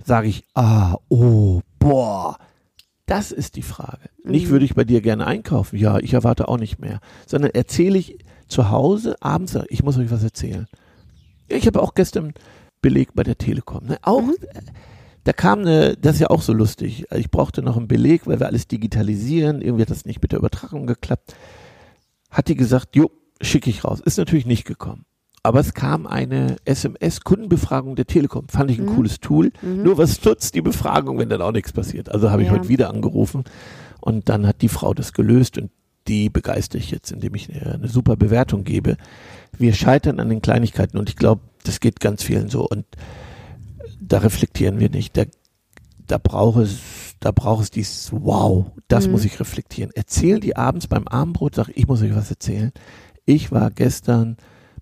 Sage 0.04 0.28
ich, 0.28 0.46
ah, 0.54 0.96
oh, 1.10 1.62
boah. 1.80 2.38
Das 3.08 3.32
ist 3.32 3.56
die 3.56 3.64
Frage. 3.64 4.10
Nicht 4.24 4.46
Mhm. 4.48 4.50
würde 4.52 4.66
ich 4.66 4.76
bei 4.76 4.84
dir 4.84 5.02
gerne 5.02 5.26
einkaufen. 5.26 5.78
Ja, 5.78 5.98
ich 5.98 6.14
erwarte 6.14 6.48
auch 6.48 6.58
nicht 6.60 6.78
mehr. 6.80 7.00
Sondern 7.26 7.52
erzähle 7.52 7.98
ich 7.98 8.20
zu 8.48 8.70
Hause 8.70 9.16
abends, 9.22 9.58
ich 9.70 9.82
muss 9.84 9.98
euch 9.98 10.12
was 10.12 10.24
erzählen. 10.24 10.68
Ich 11.48 11.66
habe 11.66 11.82
auch 11.82 11.96
gestern 11.96 12.34
Beleg 12.82 13.16
bei 13.16 13.24
der 13.24 13.38
Telekom. 13.38 13.86
Ne? 13.88 13.98
Auch, 14.04 14.22
Mhm. 14.22 14.36
da 15.24 15.34
kam 15.34 15.60
eine, 15.60 15.96
das 15.98 16.16
ist 16.16 16.22
ja 16.22 16.30
auch 16.30 16.42
so 16.42 16.54
lustig. 16.54 17.06
Ich 17.16 17.32
brauchte 17.32 17.62
noch 17.62 17.78
einen 17.78 17.88
Beleg, 17.88 18.28
weil 18.28 18.40
wir 18.40 18.46
alles 18.48 18.68
digitalisieren. 18.68 19.62
Irgendwie 19.62 19.82
hat 19.84 19.90
das 19.90 20.06
nicht 20.06 20.22
mit 20.22 20.32
der 20.34 20.40
Übertragung 20.40 20.86
geklappt. 20.86 21.34
Hat 22.30 22.50
die 22.50 22.56
gesagt, 22.56 22.96
jo, 22.96 23.10
schicke 23.42 23.70
ich 23.70 23.84
raus. 23.86 24.00
Ist 24.02 24.18
natürlich 24.18 24.46
nicht 24.46 24.66
gekommen. 24.66 25.06
Aber 25.48 25.62
es 25.62 25.74
kam 25.74 26.06
eine 26.06 26.58
SMS-Kundenbefragung 26.66 27.96
der 27.96 28.06
Telekom. 28.06 28.48
Fand 28.50 28.70
ich 28.70 28.80
ein 28.80 28.86
cooles 28.86 29.20
Tool. 29.22 29.52
Nur 29.62 29.98
was 29.98 30.24
nutzt 30.26 30.56
die 30.56 30.62
Befragung, 30.62 31.18
wenn 31.20 31.30
dann 31.30 31.42
auch 31.42 31.54
nichts 31.54 31.72
passiert? 31.72 32.10
Also 32.12 32.30
habe 32.32 32.42
ich 32.42 32.50
Ja. 32.50 32.54
heute 32.56 32.68
wieder 32.68 32.90
angerufen 32.90 33.44
und 34.02 34.28
dann 34.30 34.46
hat 34.46 34.62
die 34.62 34.68
Frau 34.70 34.94
das 34.94 35.14
gelöst 35.14 35.58
und 35.58 35.72
die 36.08 36.30
begeistere 36.30 36.80
ich 36.82 36.92
jetzt, 36.92 37.12
indem 37.12 37.34
ich 37.36 37.50
eine, 37.50 37.76
eine 37.76 37.88
super 37.88 38.16
Bewertung 38.18 38.64
gebe. 38.66 38.98
Wir 39.58 39.74
scheitern 39.74 40.20
an 40.20 40.30
den 40.30 40.42
Kleinigkeiten 40.42 40.98
und 40.98 41.10
ich 41.10 41.16
glaube, 41.16 41.42
das 41.64 41.80
geht 41.80 42.00
ganz 42.02 42.24
vielen 42.24 42.50
so 42.50 42.68
und 42.68 42.86
da 44.02 44.18
reflektieren 44.20 44.80
wir 44.80 44.90
nicht. 44.90 45.16
Da, 45.18 45.24
da 46.08 46.18
braucht 46.18 46.60
es, 46.62 46.80
da 47.20 47.32
braucht 47.32 47.64
es 47.64 47.72
dieses 47.72 48.12
Wow, 48.12 48.66
das 48.90 49.06
Mhm. 49.08 49.14
muss 49.14 49.26
ich 49.26 49.40
reflektieren. 49.40 49.92
Erzähl 49.96 50.40
die 50.40 50.56
abends 50.58 50.88
beim 50.88 51.08
Abendbrot, 51.08 51.56
sag 51.56 51.70
ich 51.74 51.88
muss 51.88 52.02
euch 52.02 52.16
was 52.16 52.30
erzählen. 52.30 52.72
Ich 53.26 53.52
war 53.52 53.72
gestern 53.72 54.38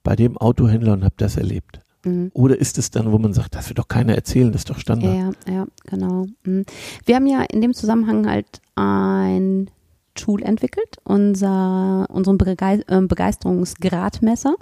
bei 0.06 0.16
dem 0.16 0.38
Autohändler 0.38 0.94
und 0.94 1.04
habe 1.04 1.16
das 1.18 1.36
erlebt. 1.36 1.82
Mhm. 2.06 2.32
Oder 2.34 2.58
ist 2.58 2.78
es 2.78 2.92
dann, 2.92 3.12
wo 3.12 3.18
man 3.18 3.34
sagt, 3.34 3.56
das 3.56 3.68
wird 3.68 3.80
doch 3.80 3.90
keiner 3.90 4.16
erzählen, 4.16 4.54
das 4.54 4.62
ist 4.62 4.70
doch 4.70 4.80
Standard. 4.80 5.14
Ja, 5.14 5.54
ja, 5.54 5.66
genau. 5.86 6.28
Mhm. 6.46 6.64
Wir 7.06 7.16
haben 7.16 7.28
ja 7.28 7.42
in 7.42 7.60
dem 7.60 7.74
Zusammenhang 7.74 8.30
halt 8.30 8.62
ein 8.76 9.70
Tool 10.14 10.44
entwickelt, 10.44 10.98
unser, 11.04 12.08
unseren 12.10 12.38
äh, 12.40 13.02
Begeisterungsgradmesser. 13.02 14.56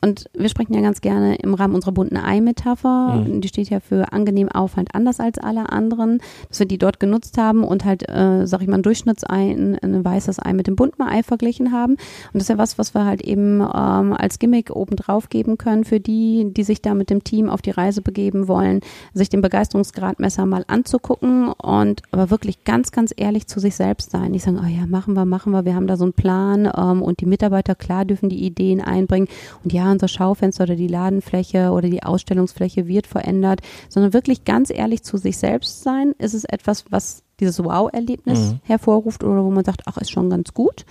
Und 0.00 0.30
wir 0.32 0.48
sprechen 0.48 0.74
ja 0.74 0.80
ganz 0.80 1.00
gerne 1.00 1.36
im 1.36 1.54
Rahmen 1.54 1.74
unserer 1.74 1.90
bunten 1.90 2.16
Ei-Metapher. 2.16 3.24
Mhm. 3.26 3.40
Die 3.40 3.48
steht 3.48 3.68
ja 3.68 3.80
für 3.80 4.12
angenehm 4.12 4.48
auffallend 4.48 4.94
anders 4.94 5.18
als 5.18 5.38
alle 5.38 5.72
anderen, 5.72 6.20
dass 6.48 6.60
wir 6.60 6.66
die 6.66 6.78
dort 6.78 7.00
genutzt 7.00 7.36
haben 7.36 7.64
und 7.64 7.84
halt, 7.84 8.08
äh, 8.08 8.46
sag 8.46 8.62
ich 8.62 8.68
mal, 8.68 8.76
ein 8.76 8.84
Durchschnittsei, 8.84 9.50
ein, 9.50 9.76
ein 9.82 10.04
weißes 10.04 10.38
Ei 10.44 10.52
mit 10.52 10.68
dem 10.68 10.76
bunten 10.76 11.02
Ei 11.02 11.24
verglichen 11.24 11.72
haben. 11.72 11.94
Und 11.94 12.34
das 12.34 12.42
ist 12.42 12.48
ja 12.48 12.58
was, 12.58 12.78
was 12.78 12.94
wir 12.94 13.04
halt 13.04 13.22
eben 13.22 13.60
ähm, 13.60 14.12
als 14.12 14.38
Gimmick 14.38 14.70
oben 14.70 14.94
drauf 14.94 15.30
geben 15.30 15.58
können 15.58 15.82
für 15.82 15.98
die, 15.98 16.46
die 16.52 16.62
sich 16.62 16.80
da 16.80 16.94
mit 16.94 17.10
dem 17.10 17.24
Team 17.24 17.50
auf 17.50 17.60
die 17.60 17.70
Reise 17.70 18.00
begeben 18.00 18.46
wollen, 18.46 18.80
sich 19.14 19.30
den 19.30 19.40
Begeisterungsgradmesser 19.40 20.46
mal 20.46 20.64
anzugucken 20.68 21.48
und 21.48 22.02
aber 22.12 22.30
wirklich 22.30 22.62
ganz, 22.62 22.92
ganz 22.92 23.12
ehrlich 23.16 23.48
zu 23.48 23.58
sich 23.58 23.74
selbst 23.74 24.12
sein. 24.12 24.30
Nicht 24.30 24.44
sagen, 24.44 24.60
oh 24.62 24.68
ja, 24.68 24.86
machen 24.86 25.14
wir, 25.14 25.24
machen 25.24 25.52
wir, 25.52 25.64
wir 25.64 25.74
haben 25.74 25.88
da 25.88 25.96
so 25.96 26.04
einen 26.04 26.12
Plan 26.12 26.70
ähm, 26.72 27.02
und 27.02 27.20
die 27.20 27.26
Mitarbeiter, 27.26 27.74
klar, 27.74 28.04
dürfen 28.04 28.28
die 28.28 28.44
Ideen 28.44 28.80
einbringen 28.80 29.26
und 29.64 29.72
ja, 29.72 29.87
unser 29.92 30.08
Schaufenster 30.08 30.64
oder 30.64 30.76
die 30.76 30.88
Ladenfläche 30.88 31.70
oder 31.70 31.88
die 31.88 32.02
Ausstellungsfläche 32.02 32.86
wird 32.86 33.06
verändert, 33.06 33.60
sondern 33.88 34.12
wirklich 34.12 34.44
ganz 34.44 34.70
ehrlich 34.70 35.02
zu 35.02 35.16
sich 35.16 35.38
selbst 35.38 35.82
sein. 35.82 36.12
Ist 36.18 36.34
es 36.34 36.44
etwas, 36.44 36.84
was 36.90 37.22
dieses 37.40 37.62
Wow-Erlebnis 37.62 38.38
Mhm. 38.38 38.60
hervorruft 38.64 39.24
oder 39.24 39.44
wo 39.44 39.50
man 39.50 39.64
sagt, 39.64 39.82
ach, 39.86 39.96
ist 39.98 40.10
schon 40.10 40.30
ganz 40.30 40.54
gut. 40.54 40.84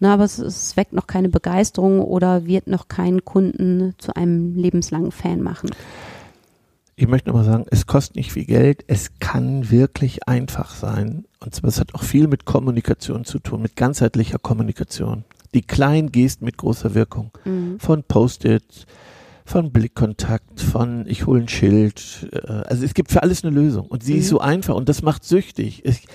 Na, 0.00 0.14
aber 0.14 0.24
es, 0.24 0.38
es 0.38 0.76
weckt 0.76 0.92
noch 0.92 1.06
keine 1.08 1.28
Begeisterung 1.28 2.00
oder 2.00 2.46
wird 2.46 2.68
noch 2.68 2.86
keinen 2.88 3.24
Kunden 3.24 3.94
zu 3.98 4.14
einem 4.14 4.54
lebenslangen 4.54 5.10
Fan 5.10 5.42
machen. 5.42 5.70
Ich 6.94 7.06
möchte 7.06 7.28
nochmal 7.28 7.44
sagen, 7.44 7.64
es 7.70 7.86
kostet 7.86 8.16
nicht 8.16 8.32
viel 8.32 8.44
Geld, 8.44 8.84
es 8.88 9.10
kann 9.20 9.70
wirklich 9.70 10.26
einfach 10.26 10.74
sein. 10.74 11.26
Und 11.40 11.54
zwar, 11.54 11.68
es 11.68 11.78
hat 11.78 11.94
auch 11.94 12.02
viel 12.02 12.26
mit 12.26 12.44
Kommunikation 12.44 13.24
zu 13.24 13.38
tun, 13.38 13.62
mit 13.62 13.76
ganzheitlicher 13.76 14.38
Kommunikation. 14.38 15.24
Die 15.54 15.62
kleinen 15.62 16.12
Gesten 16.12 16.44
mit 16.44 16.56
großer 16.58 16.94
Wirkung. 16.94 17.30
Mhm. 17.44 17.78
Von 17.80 18.02
Post-it, 18.04 18.86
von 19.44 19.72
Blickkontakt, 19.72 20.60
von 20.60 21.06
ich 21.08 21.26
hole 21.26 21.42
ein 21.42 21.48
Schild. 21.48 22.28
äh, 22.32 22.46
Also 22.66 22.84
es 22.84 22.94
gibt 22.94 23.10
für 23.10 23.22
alles 23.22 23.44
eine 23.44 23.54
Lösung. 23.54 23.86
Und 23.86 24.02
sie 24.02 24.14
ist 24.18 24.26
Mhm. 24.26 24.30
so 24.30 24.40
einfach 24.40 24.74
und 24.74 24.88
das 24.88 25.02
macht 25.02 25.24
süchtig. 25.24 25.84
Ich, 25.84 26.06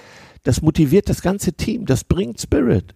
das 0.44 0.62
motiviert 0.62 1.10
das 1.10 1.22
ganze 1.22 1.54
Team, 1.54 1.86
das 1.86 2.04
bringt 2.04 2.40
Spirit. 2.40 2.94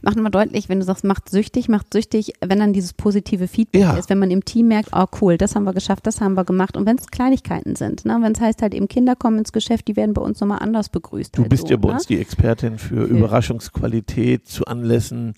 Mach 0.00 0.14
mal 0.14 0.30
deutlich, 0.30 0.70
wenn 0.70 0.80
du 0.80 0.84
sagst, 0.86 1.04
macht 1.04 1.28
süchtig, 1.28 1.68
macht 1.68 1.92
süchtig, 1.92 2.32
wenn 2.40 2.58
dann 2.58 2.72
dieses 2.72 2.94
positive 2.94 3.48
Feedback 3.48 3.82
Ja. 3.82 3.96
ist, 3.98 4.08
wenn 4.08 4.18
man 4.18 4.30
im 4.30 4.46
Team 4.46 4.68
merkt, 4.68 4.90
oh 4.96 5.04
cool, 5.20 5.36
das 5.36 5.54
haben 5.54 5.64
wir 5.64 5.74
geschafft, 5.74 6.06
das 6.06 6.22
haben 6.22 6.34
wir 6.34 6.44
gemacht. 6.44 6.74
Und 6.74 6.86
wenn 6.86 6.96
es 6.96 7.08
Kleinigkeiten 7.08 7.76
sind, 7.76 8.06
ne? 8.06 8.16
wenn 8.22 8.32
es 8.32 8.40
heißt 8.40 8.62
halt 8.62 8.72
eben 8.72 8.88
Kinder 8.88 9.14
kommen 9.14 9.38
ins 9.38 9.52
Geschäft, 9.52 9.88
die 9.88 9.96
werden 9.96 10.14
bei 10.14 10.22
uns 10.22 10.40
nochmal 10.40 10.60
anders 10.60 10.88
begrüßt. 10.88 11.36
Du 11.36 11.42
halt 11.42 11.50
bist 11.50 11.64
so, 11.64 11.68
ja 11.68 11.76
bei 11.76 11.88
ne? 11.88 11.94
uns 11.94 12.06
die 12.06 12.18
Expertin 12.18 12.78
für 12.78 13.06
Für- 13.06 13.14
Überraschungsqualität 13.14 14.46
zu 14.48 14.64
Anlässen, 14.64 15.34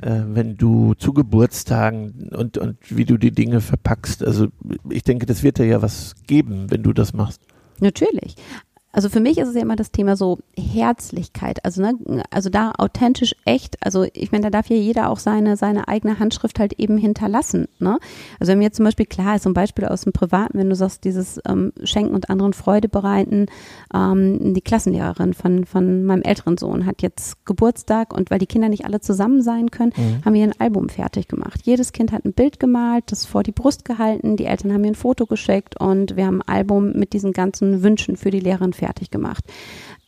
äh, 0.00 0.20
wenn 0.28 0.56
du 0.56 0.94
zu 0.94 1.12
Geburtstagen 1.12 2.30
und, 2.34 2.56
und 2.56 2.78
wie 2.88 3.04
du 3.04 3.18
die 3.18 3.32
Dinge 3.32 3.60
verpackst. 3.60 4.24
Also 4.24 4.46
ich 4.88 5.02
denke, 5.02 5.26
das 5.26 5.42
wird 5.42 5.58
dir 5.58 5.66
ja 5.66 5.82
was 5.82 6.14
geben, 6.26 6.70
wenn 6.70 6.82
du 6.82 6.94
das 6.94 7.12
machst. 7.12 7.42
Natürlich. 7.80 8.36
Also 8.92 9.08
für 9.08 9.20
mich 9.20 9.38
ist 9.38 9.48
es 9.48 9.54
ja 9.54 9.62
immer 9.62 9.76
das 9.76 9.90
Thema 9.90 10.16
so 10.16 10.38
Herzlichkeit, 10.54 11.64
also 11.64 11.80
ne, 11.80 12.22
also 12.30 12.50
da 12.50 12.72
authentisch 12.76 13.34
echt, 13.46 13.78
also 13.84 14.04
ich 14.12 14.32
meine, 14.32 14.44
da 14.44 14.50
darf 14.50 14.68
ja 14.68 14.76
jeder 14.76 15.08
auch 15.08 15.18
seine 15.18 15.56
seine 15.56 15.88
eigene 15.88 16.18
Handschrift 16.18 16.60
halt 16.60 16.74
eben 16.74 16.98
hinterlassen, 16.98 17.68
ne? 17.78 17.98
Also 18.38 18.52
wenn 18.52 18.58
mir 18.58 18.64
jetzt 18.64 18.76
zum 18.76 18.84
Beispiel 18.84 19.06
klar 19.06 19.36
ist, 19.36 19.46
ein 19.46 19.54
Beispiel 19.54 19.86
aus 19.86 20.02
dem 20.02 20.12
Privaten, 20.12 20.58
wenn 20.58 20.68
du 20.68 20.76
sagst, 20.76 21.04
dieses 21.04 21.40
ähm, 21.48 21.72
Schenken 21.82 22.14
und 22.14 22.28
anderen 22.28 22.52
Freude 22.52 22.90
bereiten, 22.90 23.46
ähm, 23.94 24.52
die 24.52 24.60
Klassenlehrerin 24.60 25.32
von 25.32 25.64
von 25.64 26.04
meinem 26.04 26.22
älteren 26.22 26.58
Sohn 26.58 26.84
hat 26.84 27.00
jetzt 27.00 27.46
Geburtstag 27.46 28.12
und 28.12 28.30
weil 28.30 28.38
die 28.38 28.46
Kinder 28.46 28.68
nicht 28.68 28.84
alle 28.84 29.00
zusammen 29.00 29.40
sein 29.40 29.70
können, 29.70 29.92
haben 30.22 30.34
wir 30.34 30.42
ein 30.42 30.60
Album 30.60 30.90
fertig 30.90 31.28
gemacht. 31.28 31.60
Jedes 31.64 31.92
Kind 31.92 32.12
hat 32.12 32.26
ein 32.26 32.34
Bild 32.34 32.60
gemalt, 32.60 33.04
das 33.06 33.24
vor 33.24 33.42
die 33.42 33.52
Brust 33.52 33.86
gehalten, 33.86 34.36
die 34.36 34.44
Eltern 34.44 34.72
haben 34.72 34.82
mir 34.82 34.88
ein 34.88 34.94
Foto 34.94 35.24
geschickt 35.24 35.80
und 35.80 36.16
wir 36.16 36.26
haben 36.26 36.42
ein 36.42 36.48
Album 36.54 36.92
mit 36.92 37.14
diesen 37.14 37.32
ganzen 37.32 37.82
Wünschen 37.82 38.16
für 38.16 38.30
die 38.30 38.40
Lehrerin 38.40 38.74
fertig 38.82 39.10
gemacht. 39.10 39.44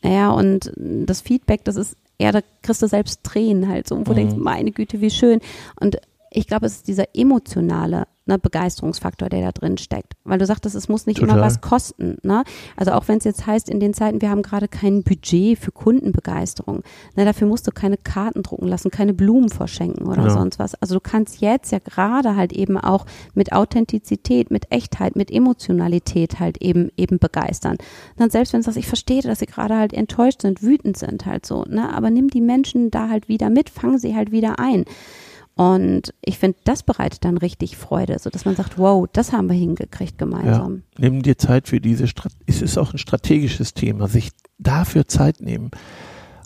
Ja, 0.03 0.31
und 0.31 0.71
das 0.77 1.21
Feedback, 1.21 1.63
das 1.63 1.75
ist 1.77 1.95
eher, 2.17 2.31
da 2.31 2.41
kriegst 2.61 2.81
du 2.81 2.87
selbst 2.87 3.23
Tränen 3.23 3.67
halt 3.69 3.87
so, 3.87 3.97
wo 3.97 4.03
du 4.03 4.11
Mhm. 4.11 4.15
denkst, 4.15 4.35
meine 4.37 4.71
Güte, 4.71 4.99
wie 5.01 5.09
schön. 5.09 5.39
Und 5.79 5.97
ich 6.35 6.47
glaube, 6.47 6.65
es 6.65 6.75
ist 6.77 6.87
dieser 6.87 7.05
emotionale 7.15 8.07
ne, 8.25 8.37
Begeisterungsfaktor, 8.39 9.29
der 9.29 9.41
da 9.41 9.51
drin 9.51 9.77
steckt. 9.77 10.13
Weil 10.23 10.37
du 10.39 10.45
sagtest, 10.45 10.75
es 10.75 10.89
muss 10.89 11.05
nicht 11.05 11.19
immer 11.19 11.33
Total. 11.33 11.45
was 11.45 11.61
kosten. 11.61 12.17
Ne? 12.23 12.43
Also 12.75 12.91
auch 12.91 13.07
wenn 13.07 13.19
es 13.19 13.23
jetzt 13.23 13.45
heißt, 13.45 13.69
in 13.69 13.79
den 13.79 13.93
Zeiten, 13.93 14.21
wir 14.21 14.29
haben 14.29 14.41
gerade 14.41 14.67
kein 14.67 15.03
Budget 15.03 15.57
für 15.59 15.71
Kundenbegeisterung. 15.71 16.81
Ne, 17.15 17.25
dafür 17.25 17.47
musst 17.47 17.67
du 17.67 17.71
keine 17.71 17.97
Karten 17.97 18.43
drucken 18.43 18.67
lassen, 18.67 18.91
keine 18.91 19.13
Blumen 19.13 19.49
verschenken 19.49 20.07
oder 20.07 20.23
Genau. 20.23 20.33
sonst 20.33 20.59
was. 20.59 20.75
Also 20.75 20.95
du 20.95 20.99
kannst 20.99 21.39
jetzt 21.41 21.71
ja 21.71 21.79
gerade 21.79 22.35
halt 22.35 22.51
eben 22.53 22.77
auch 22.77 23.05
mit 23.33 23.53
Authentizität, 23.53 24.51
mit 24.51 24.71
Echtheit, 24.71 25.15
mit 25.15 25.31
Emotionalität 25.31 26.39
halt 26.39 26.61
eben 26.61 26.89
eben 26.97 27.19
begeistern. 27.19 27.77
Dann 28.17 28.29
selbst 28.29 28.53
wenn 28.53 28.59
du 28.61 28.65
sagst, 28.65 28.77
ich 28.77 28.87
verstehe, 28.87 29.21
dass 29.21 29.39
sie 29.39 29.45
gerade 29.45 29.75
halt 29.77 29.93
enttäuscht 29.93 30.41
sind, 30.41 30.61
wütend 30.61 30.97
sind 30.97 31.25
halt 31.25 31.45
so, 31.45 31.63
ne? 31.67 31.93
Aber 31.95 32.09
nimm 32.09 32.29
die 32.29 32.41
Menschen 32.41 32.91
da 32.91 33.09
halt 33.09 33.27
wieder 33.29 33.49
mit, 33.49 33.69
fang 33.69 33.97
sie 33.97 34.15
halt 34.15 34.31
wieder 34.31 34.59
ein. 34.59 34.85
Und 35.55 36.13
ich 36.21 36.37
finde, 36.37 36.57
das 36.65 36.83
bereitet 36.83 37.23
dann 37.23 37.37
richtig 37.37 37.77
Freude, 37.77 38.19
so 38.19 38.29
dass 38.29 38.43
man 38.43 38.57
sagt, 38.57 38.77
wow, 38.77 39.07
das 39.11 39.31
haben 39.31 39.47
wir 39.47 39.55
hingekriegt 39.55 40.17
gemeinsam. 40.17 40.83
Nimm 40.97 41.21
dir 41.21 41.37
Zeit 41.37 41.69
für 41.69 41.79
diese 41.79 42.07
Strat 42.07 42.33
es 42.45 42.61
ist 42.61 42.77
auch 42.77 42.93
ein 42.93 42.97
strategisches 42.97 43.73
Thema, 43.73 44.07
sich 44.07 44.31
dafür 44.57 45.07
Zeit 45.07 45.39
nehmen, 45.39 45.71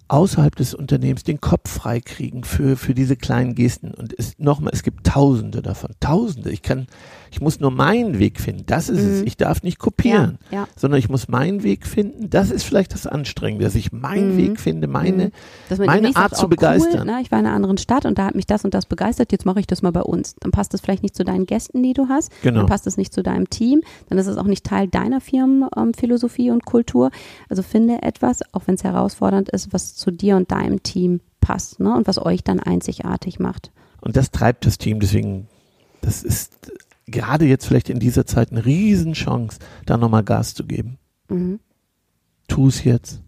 außerhalb 0.10 0.56
des 0.56 0.74
Unternehmens 0.74 1.24
den 1.24 1.40
Kopf 1.40 1.70
freikriegen 1.70 2.44
für, 2.44 2.76
für 2.76 2.94
diese 2.94 3.16
kleinen 3.16 3.56
Gesten. 3.56 3.94
Und 3.94 4.14
es, 4.18 4.34
nochmal, 4.38 4.72
es 4.74 4.84
gibt 4.84 5.06
Tausende 5.08 5.62
davon, 5.62 5.92
Tausende. 6.00 6.52
Ich 6.52 6.62
kann, 6.62 6.88
ich 7.32 7.42
muss 7.42 7.60
nur 7.60 7.72
meinen 7.72 8.20
Weg 8.20 8.40
finden. 8.42 8.64
Das 8.66 8.90
ist 8.90 9.00
es. 9.04 9.22
Mhm. 9.22 9.28
Ich 9.28 9.38
darf 9.38 9.64
nicht 9.64 9.80
kopieren, 9.80 10.38
Ja, 10.52 10.58
ja. 10.62 10.68
sondern 10.76 11.00
ich 11.00 11.10
muss 11.10 11.28
meinen 11.28 11.64
Weg 11.64 11.86
finden. 11.88 12.30
Das 12.30 12.52
ist 12.52 12.64
vielleicht 12.64 12.94
das 12.94 13.08
Anstrengende, 13.08 13.64
dass 13.66 13.76
ich 13.76 13.92
meinen 13.92 14.34
Mhm. 14.34 14.38
Weg 14.38 14.60
finde, 14.60 14.88
meine, 14.88 15.26
Mhm. 15.70 15.86
Meine 15.86 16.08
Art 16.10 16.32
sagt, 16.32 16.38
zu 16.38 16.50
begeistern. 16.50 17.02
Cool, 17.08 17.14
ne, 17.16 17.22
ich 17.22 17.32
war 17.32 17.40
in 17.40 17.46
einer 17.46 17.56
anderen 17.56 17.78
Stadt 17.78 18.06
und 18.06 18.18
da 18.18 18.26
hat 18.26 18.36
mich 18.36 18.48
das 18.48 18.66
und 18.66 18.74
das 18.74 18.88
begeistert, 18.88 19.32
jetzt 19.32 19.46
mache 19.46 19.60
ich 19.60 19.68
das 19.68 19.82
mal 19.84 19.92
bei 19.92 20.02
uns. 20.02 20.36
Dann 20.40 20.52
passt 20.52 20.74
es 20.74 20.82
vielleicht 20.82 21.04
nicht 21.04 21.16
zu 21.16 21.24
deinen 21.24 21.46
Gästen, 21.46 21.84
die 21.84 21.94
du 21.94 22.08
hast, 22.10 22.32
Genau. 22.42 22.62
dann 22.62 22.66
passt 22.68 22.88
es 22.88 22.98
nicht 22.98 23.14
zu 23.14 23.22
deinem 23.24 23.50
Team, 23.50 23.82
dann 24.10 24.18
ist 24.18 24.28
es 24.28 24.38
auch 24.38 24.44
nicht 24.46 24.66
Teil 24.66 24.88
deiner 24.88 25.22
Firmenphilosophie 25.22 26.50
und 26.52 26.66
Kultur. 26.66 27.12
Also 27.50 27.62
finde 27.62 28.02
etwas, 28.02 28.40
auch 28.54 28.64
wenn 28.66 28.76
es 28.76 28.84
herausfordernd 28.84 29.50
ist, 29.50 29.72
was 29.72 29.96
zu 30.00 30.12
dir 30.12 30.36
und 30.36 30.52
deinem 30.52 30.84
Team 30.84 31.22
passt 31.42 31.80
ne, 31.80 31.96
und 31.96 32.08
was 32.08 32.24
euch 32.24 32.44
dann 32.44 32.60
einzigartig 32.60 33.40
macht. 33.40 33.72
Und 34.02 34.16
das 34.16 34.32
treibt 34.32 34.66
das 34.66 34.78
Team. 34.78 35.00
Deswegen, 35.00 35.48
das 36.02 36.24
ist 36.24 36.72
gerade 37.08 37.46
jetzt 37.46 37.66
vielleicht 37.66 37.90
in 37.90 38.00
dieser 38.00 38.26
Zeit 38.26 38.52
eine 38.52 38.66
Riesenchance, 38.66 39.60
da 39.86 39.98
nochmal 39.98 40.24
Gas 40.24 40.54
zu 40.54 40.66
geben. 40.66 40.98
Mhm. 41.30 41.60
Tu 42.48 42.68
es 42.68 42.84
jetzt. 42.84 43.22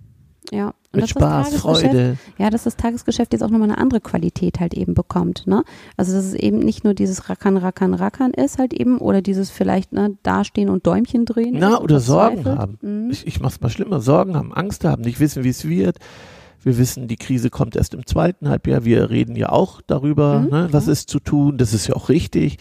Ja. 0.52 0.74
Und 0.94 1.00
Mit 1.00 1.10
Spaß, 1.10 1.56
Freude. 1.56 2.18
Ja, 2.38 2.50
dass 2.50 2.64
das 2.64 2.76
Tagesgeschäft 2.76 3.32
jetzt 3.32 3.44
auch 3.44 3.50
nochmal 3.50 3.70
eine 3.70 3.78
andere 3.78 4.02
Qualität 4.02 4.60
halt 4.60 4.74
eben 4.74 4.94
bekommt, 4.94 5.48
ne? 5.48 5.64
Also 5.96 6.12
dass 6.12 6.26
es 6.26 6.34
eben 6.34 6.60
nicht 6.60 6.84
nur 6.84 6.94
dieses 6.94 7.30
Rackern, 7.30 7.56
Rackern, 7.56 7.94
Rackern 7.94 8.32
ist 8.32 8.60
halt 8.60 8.74
eben 8.74 8.98
oder 8.98 9.22
dieses 9.22 9.50
vielleicht 9.50 9.94
ne, 9.94 10.18
dastehen 10.24 10.68
und 10.68 10.86
Däumchen 10.86 11.26
drehen. 11.26 11.56
Na, 11.58 11.80
oder 11.80 12.02
Sorgen 12.02 12.44
haben. 12.44 12.78
Mhm. 12.82 13.10
Ich, 13.10 13.26
ich 13.26 13.40
mach's 13.40 13.62
mal 13.62 13.70
schlimmer. 13.70 14.02
Sorgen 14.02 14.36
haben, 14.36 14.54
Angst 14.54 14.84
haben, 14.84 15.04
nicht 15.04 15.22
wissen, 15.22 15.46
wie 15.46 15.50
es 15.50 15.66
wird. 15.66 15.98
Wir 16.64 16.78
wissen, 16.78 17.08
die 17.08 17.16
Krise 17.18 17.50
kommt 17.50 17.76
erst 17.76 17.94
im 17.94 18.06
zweiten 18.06 18.48
Halbjahr. 18.50 18.86
Wir 18.86 19.10
reden 19.10 19.36
ja 19.36 19.50
auch 19.50 19.82
darüber, 19.82 20.40
Mhm, 20.42 20.50
ne, 20.50 20.68
was 20.72 20.86
ja. 20.86 20.92
ist 20.94 21.10
zu 21.10 21.20
tun. 21.20 21.58
Das 21.58 21.74
ist 21.74 21.88
ja 21.88 21.96
auch 21.96 22.10
richtig. 22.10 22.58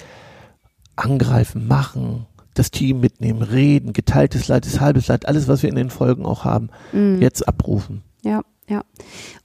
Angreifen, 0.96 1.66
machen, 1.66 2.26
das 2.54 2.70
Team 2.70 3.00
mitnehmen, 3.00 3.42
reden, 3.42 3.92
geteiltes 3.92 4.48
Leid 4.48 4.66
ist 4.66 4.80
halbes 4.80 5.08
Leid, 5.08 5.26
alles, 5.26 5.48
was 5.48 5.62
wir 5.62 5.70
in 5.70 5.76
den 5.76 5.88
Folgen 5.90 6.26
auch 6.26 6.44
haben, 6.44 6.68
Mhm. 6.92 7.20
jetzt 7.22 7.46
abrufen. 7.48 8.02
Ja, 8.22 8.42
Ja. 8.70 8.84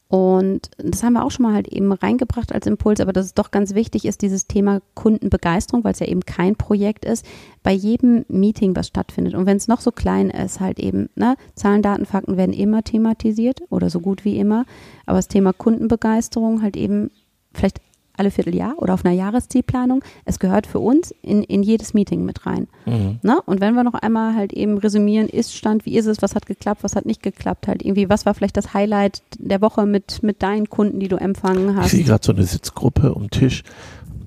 Und 0.08 0.70
das 0.78 1.04
haben 1.04 1.14
wir 1.14 1.26
auch 1.26 1.32
schon 1.32 1.44
mal 1.44 1.56
halt 1.56 1.68
eben 1.68 1.92
reingebracht 1.92 2.54
als 2.54 2.68
Impuls, 2.68 3.00
aber 3.00 3.12
dass 3.12 3.26
es 3.26 3.34
doch 3.34 3.50
ganz 3.50 3.74
wichtig 3.74 4.06
ist, 4.06 4.22
dieses 4.22 4.46
Thema 4.46 4.82
Kundenbegeisterung, 4.94 5.84
weil 5.84 5.94
es 5.94 6.00
ja 6.00 6.06
eben 6.06 6.22
kein 6.22 6.56
Projekt 6.56 7.06
ist, 7.06 7.26
bei 7.64 7.72
jedem 7.72 8.24
Meeting, 8.28 8.76
was 8.76 8.88
stattfindet. 8.88 9.34
Und 9.34 9.48
wenn 9.48 9.58
es 9.58 9.68
noch 9.68 9.82
so 9.82 9.92
klein 9.92 10.30
ist, 10.30 10.60
halt 10.60 10.80
eben, 10.80 11.10
ne, 11.16 11.36
Zahlen, 11.56 11.82
Daten, 11.82 12.06
Fakten 12.06 12.38
werden 12.38 12.54
immer 12.54 12.84
thematisiert 12.84 13.64
oder 13.70 13.90
so 13.90 14.00
gut 14.00 14.26
wie 14.26 14.38
immer. 14.38 14.66
Aber 15.08 15.18
das 15.18 15.28
Thema 15.28 15.54
Kundenbegeisterung 15.54 16.62
halt 16.62 16.78
eben 16.78 17.10
vielleicht 17.52 17.82
alle 18.18 18.32
Vierteljahr 18.32 18.76
oder 18.78 18.94
auf 18.94 19.06
einer 19.06 19.14
Jahreszielplanung. 19.14 20.04
Es 20.26 20.40
gehört 20.40 20.68
für 20.68 20.80
uns 20.80 21.14
in, 21.22 21.44
in 21.44 21.64
jedes 21.64 21.94
Meeting 21.94 22.26
mit 22.26 22.46
rein. 22.46 22.68
Mhm. 22.86 23.20
Ne? 23.22 23.40
Und 23.46 23.62
wenn 23.62 23.74
wir 23.74 23.84
noch 23.84 23.94
einmal 23.94 24.36
halt 24.36 24.54
eben 24.54 24.78
resümieren, 24.78 25.28
ist 25.28 25.56
Stand, 25.56 25.86
wie 25.86 25.98
ist 25.98 26.06
es, 26.06 26.22
was 26.22 26.36
hat 26.36 26.46
geklappt, 26.46 26.84
was 26.84 26.96
hat 26.96 27.06
nicht 27.06 27.24
geklappt, 27.24 27.68
halt 27.68 27.84
irgendwie, 27.84 28.10
was 28.10 28.26
war 28.26 28.34
vielleicht 28.34 28.58
das 28.58 28.74
Highlight 28.74 29.22
der 29.38 29.62
Woche 29.62 29.86
mit, 29.86 30.24
mit 30.24 30.42
deinen 30.42 30.70
Kunden, 30.70 31.00
die 31.00 31.08
du 31.08 31.18
empfangen 31.18 31.76
hast? 31.76 31.88
Ich 31.88 31.92
sehe 31.92 32.04
gerade 32.04 32.26
so 32.26 32.34
eine 32.34 32.44
Sitzgruppe 32.44 33.14
um 33.14 33.30
Tisch. 33.30 33.64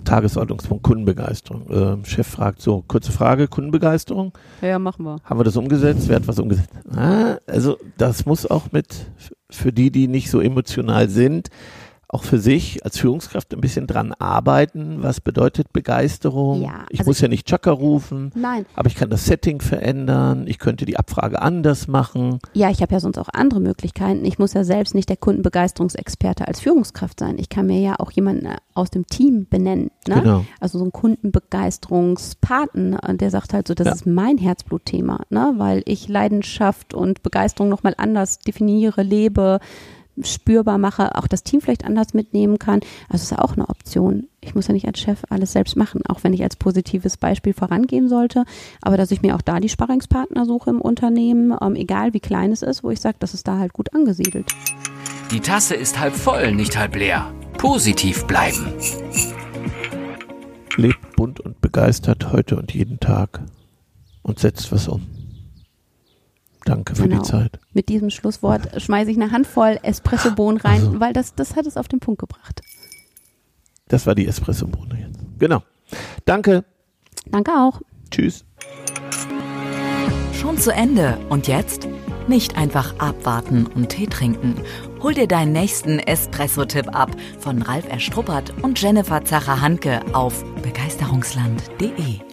Tagesordnungspunkt 0.08 0.84
Kundenbegeisterung. 0.84 1.68
Äh, 1.68 2.06
Chef 2.06 2.26
fragt 2.26 2.62
so, 2.62 2.82
kurze 2.88 3.12
Frage, 3.12 3.46
Kundenbegeisterung? 3.46 4.32
Ja, 4.62 4.78
machen 4.78 5.04
wir. 5.04 5.18
Haben 5.22 5.40
wir 5.40 5.44
das 5.44 5.56
umgesetzt? 5.56 6.08
Wer 6.08 6.16
hat 6.16 6.26
was 6.26 6.38
umgesetzt? 6.38 6.70
Ah, 6.94 7.36
also 7.46 7.76
das 7.98 8.24
muss 8.24 8.46
auch 8.46 8.72
mit, 8.72 8.86
für 9.50 9.70
die, 9.70 9.90
die 9.90 10.08
nicht 10.08 10.30
so 10.30 10.40
emotional 10.40 11.10
sind, 11.10 11.50
auch 12.10 12.22
für 12.22 12.38
sich 12.38 12.82
als 12.86 12.98
Führungskraft 12.98 13.52
ein 13.52 13.60
bisschen 13.60 13.86
dran 13.86 14.14
arbeiten. 14.14 15.02
Was 15.02 15.20
bedeutet 15.20 15.74
Begeisterung? 15.74 16.62
Ja, 16.62 16.86
ich 16.88 17.00
also 17.00 17.10
muss 17.10 17.20
ja 17.20 17.28
nicht 17.28 17.46
Chaka 17.46 17.70
rufen. 17.70 18.32
Nein. 18.34 18.64
Aber 18.74 18.88
ich 18.88 18.94
kann 18.94 19.10
das 19.10 19.26
Setting 19.26 19.60
verändern. 19.60 20.46
Ich 20.46 20.58
könnte 20.58 20.86
die 20.86 20.96
Abfrage 20.96 21.42
anders 21.42 21.86
machen. 21.86 22.38
Ja, 22.54 22.70
ich 22.70 22.80
habe 22.80 22.94
ja 22.94 23.00
sonst 23.00 23.18
auch 23.18 23.28
andere 23.30 23.60
Möglichkeiten. 23.60 24.24
Ich 24.24 24.38
muss 24.38 24.54
ja 24.54 24.64
selbst 24.64 24.94
nicht 24.94 25.10
der 25.10 25.18
Kundenbegeisterungsexperte 25.18 26.48
als 26.48 26.60
Führungskraft 26.60 27.20
sein. 27.20 27.36
Ich 27.38 27.50
kann 27.50 27.66
mir 27.66 27.80
ja 27.80 27.96
auch 27.98 28.10
jemanden 28.10 28.46
äh, 28.46 28.56
aus 28.72 28.90
dem 28.90 29.06
Team 29.06 29.46
benennen. 29.48 29.90
Ne? 30.06 30.22
Genau. 30.22 30.46
Also 30.60 30.78
so 30.78 30.86
ein 30.86 30.92
Kundenbegeisterungspaten, 30.92 33.00
äh, 33.00 33.16
der 33.16 33.30
sagt 33.30 33.52
halt 33.52 33.68
so, 33.68 33.74
das 33.74 33.86
ja. 33.86 33.92
ist 33.92 34.06
mein 34.06 34.38
Herzblutthema, 34.38 35.26
ne? 35.28 35.52
weil 35.58 35.82
ich 35.84 36.08
Leidenschaft 36.08 36.94
und 36.94 37.22
Begeisterung 37.22 37.68
nochmal 37.68 37.92
anders 37.98 38.38
definiere, 38.38 39.02
lebe 39.02 39.60
spürbar 40.22 40.78
mache, 40.78 41.16
auch 41.16 41.26
das 41.26 41.42
Team 41.42 41.60
vielleicht 41.60 41.84
anders 41.84 42.14
mitnehmen 42.14 42.58
kann. 42.58 42.80
Also 43.08 43.22
ist 43.22 43.30
ja 43.30 43.38
auch 43.38 43.54
eine 43.54 43.68
Option. 43.68 44.28
Ich 44.40 44.54
muss 44.54 44.68
ja 44.68 44.74
nicht 44.74 44.86
als 44.86 45.00
Chef 45.00 45.22
alles 45.28 45.52
selbst 45.52 45.76
machen, 45.76 46.02
auch 46.08 46.22
wenn 46.22 46.32
ich 46.32 46.42
als 46.42 46.56
positives 46.56 47.16
Beispiel 47.16 47.52
vorangehen 47.52 48.08
sollte. 48.08 48.44
Aber 48.82 48.96
dass 48.96 49.10
ich 49.10 49.22
mir 49.22 49.34
auch 49.34 49.42
da 49.42 49.60
die 49.60 49.68
Sparringspartner 49.68 50.46
suche 50.46 50.70
im 50.70 50.80
Unternehmen, 50.80 51.56
ähm, 51.60 51.74
egal 51.74 52.14
wie 52.14 52.20
klein 52.20 52.52
es 52.52 52.62
ist, 52.62 52.84
wo 52.84 52.90
ich 52.90 53.00
sage, 53.00 53.16
das 53.18 53.34
ist 53.34 53.48
da 53.48 53.58
halt 53.58 53.72
gut 53.72 53.94
angesiedelt. 53.94 54.46
Die 55.30 55.40
Tasse 55.40 55.74
ist 55.74 55.98
halb 55.98 56.14
voll, 56.14 56.52
nicht 56.52 56.78
halb 56.78 56.96
leer. 56.96 57.32
Positiv 57.58 58.26
bleiben. 58.26 58.72
Lebt 60.76 61.16
bunt 61.16 61.40
und 61.40 61.60
begeistert 61.60 62.32
heute 62.32 62.56
und 62.56 62.72
jeden 62.72 63.00
Tag 63.00 63.40
und 64.22 64.38
setzt 64.38 64.70
was 64.70 64.86
um. 64.86 65.17
Danke 66.68 66.94
für 66.94 67.08
genau. 67.08 67.22
die 67.22 67.28
Zeit. 67.28 67.58
Mit 67.72 67.88
diesem 67.88 68.10
Schlusswort 68.10 68.80
schmeiße 68.80 69.10
ich 69.10 69.16
eine 69.16 69.32
Handvoll 69.32 69.78
Espressobohnen 69.82 70.60
rein, 70.60 70.86
also. 70.86 71.00
weil 71.00 71.14
das, 71.14 71.34
das 71.34 71.56
hat 71.56 71.66
es 71.66 71.78
auf 71.78 71.88
den 71.88 71.98
Punkt 71.98 72.20
gebracht. 72.20 72.60
Das 73.88 74.06
war 74.06 74.14
die 74.14 74.26
Espressobohne 74.26 75.00
jetzt. 75.00 75.18
Genau. 75.38 75.62
Danke. 76.26 76.64
Danke 77.30 77.52
auch. 77.52 77.80
Tschüss. 78.10 78.44
Schon 80.34 80.58
zu 80.58 80.70
Ende. 80.72 81.18
Und 81.30 81.48
jetzt? 81.48 81.88
Nicht 82.28 82.58
einfach 82.58 82.98
abwarten 82.98 83.66
und 83.66 83.88
Tee 83.88 84.06
trinken. 84.06 84.56
Hol 85.02 85.14
dir 85.14 85.26
deinen 85.26 85.52
nächsten 85.52 85.98
Espresso-Tipp 85.98 86.94
ab 86.94 87.10
von 87.38 87.62
Ralf 87.62 87.88
Erstruppert 87.88 88.52
und 88.62 88.80
Jennifer 88.80 89.24
Zacher-Hanke 89.24 90.02
auf 90.12 90.44
begeisterungsland.de. 90.62 92.27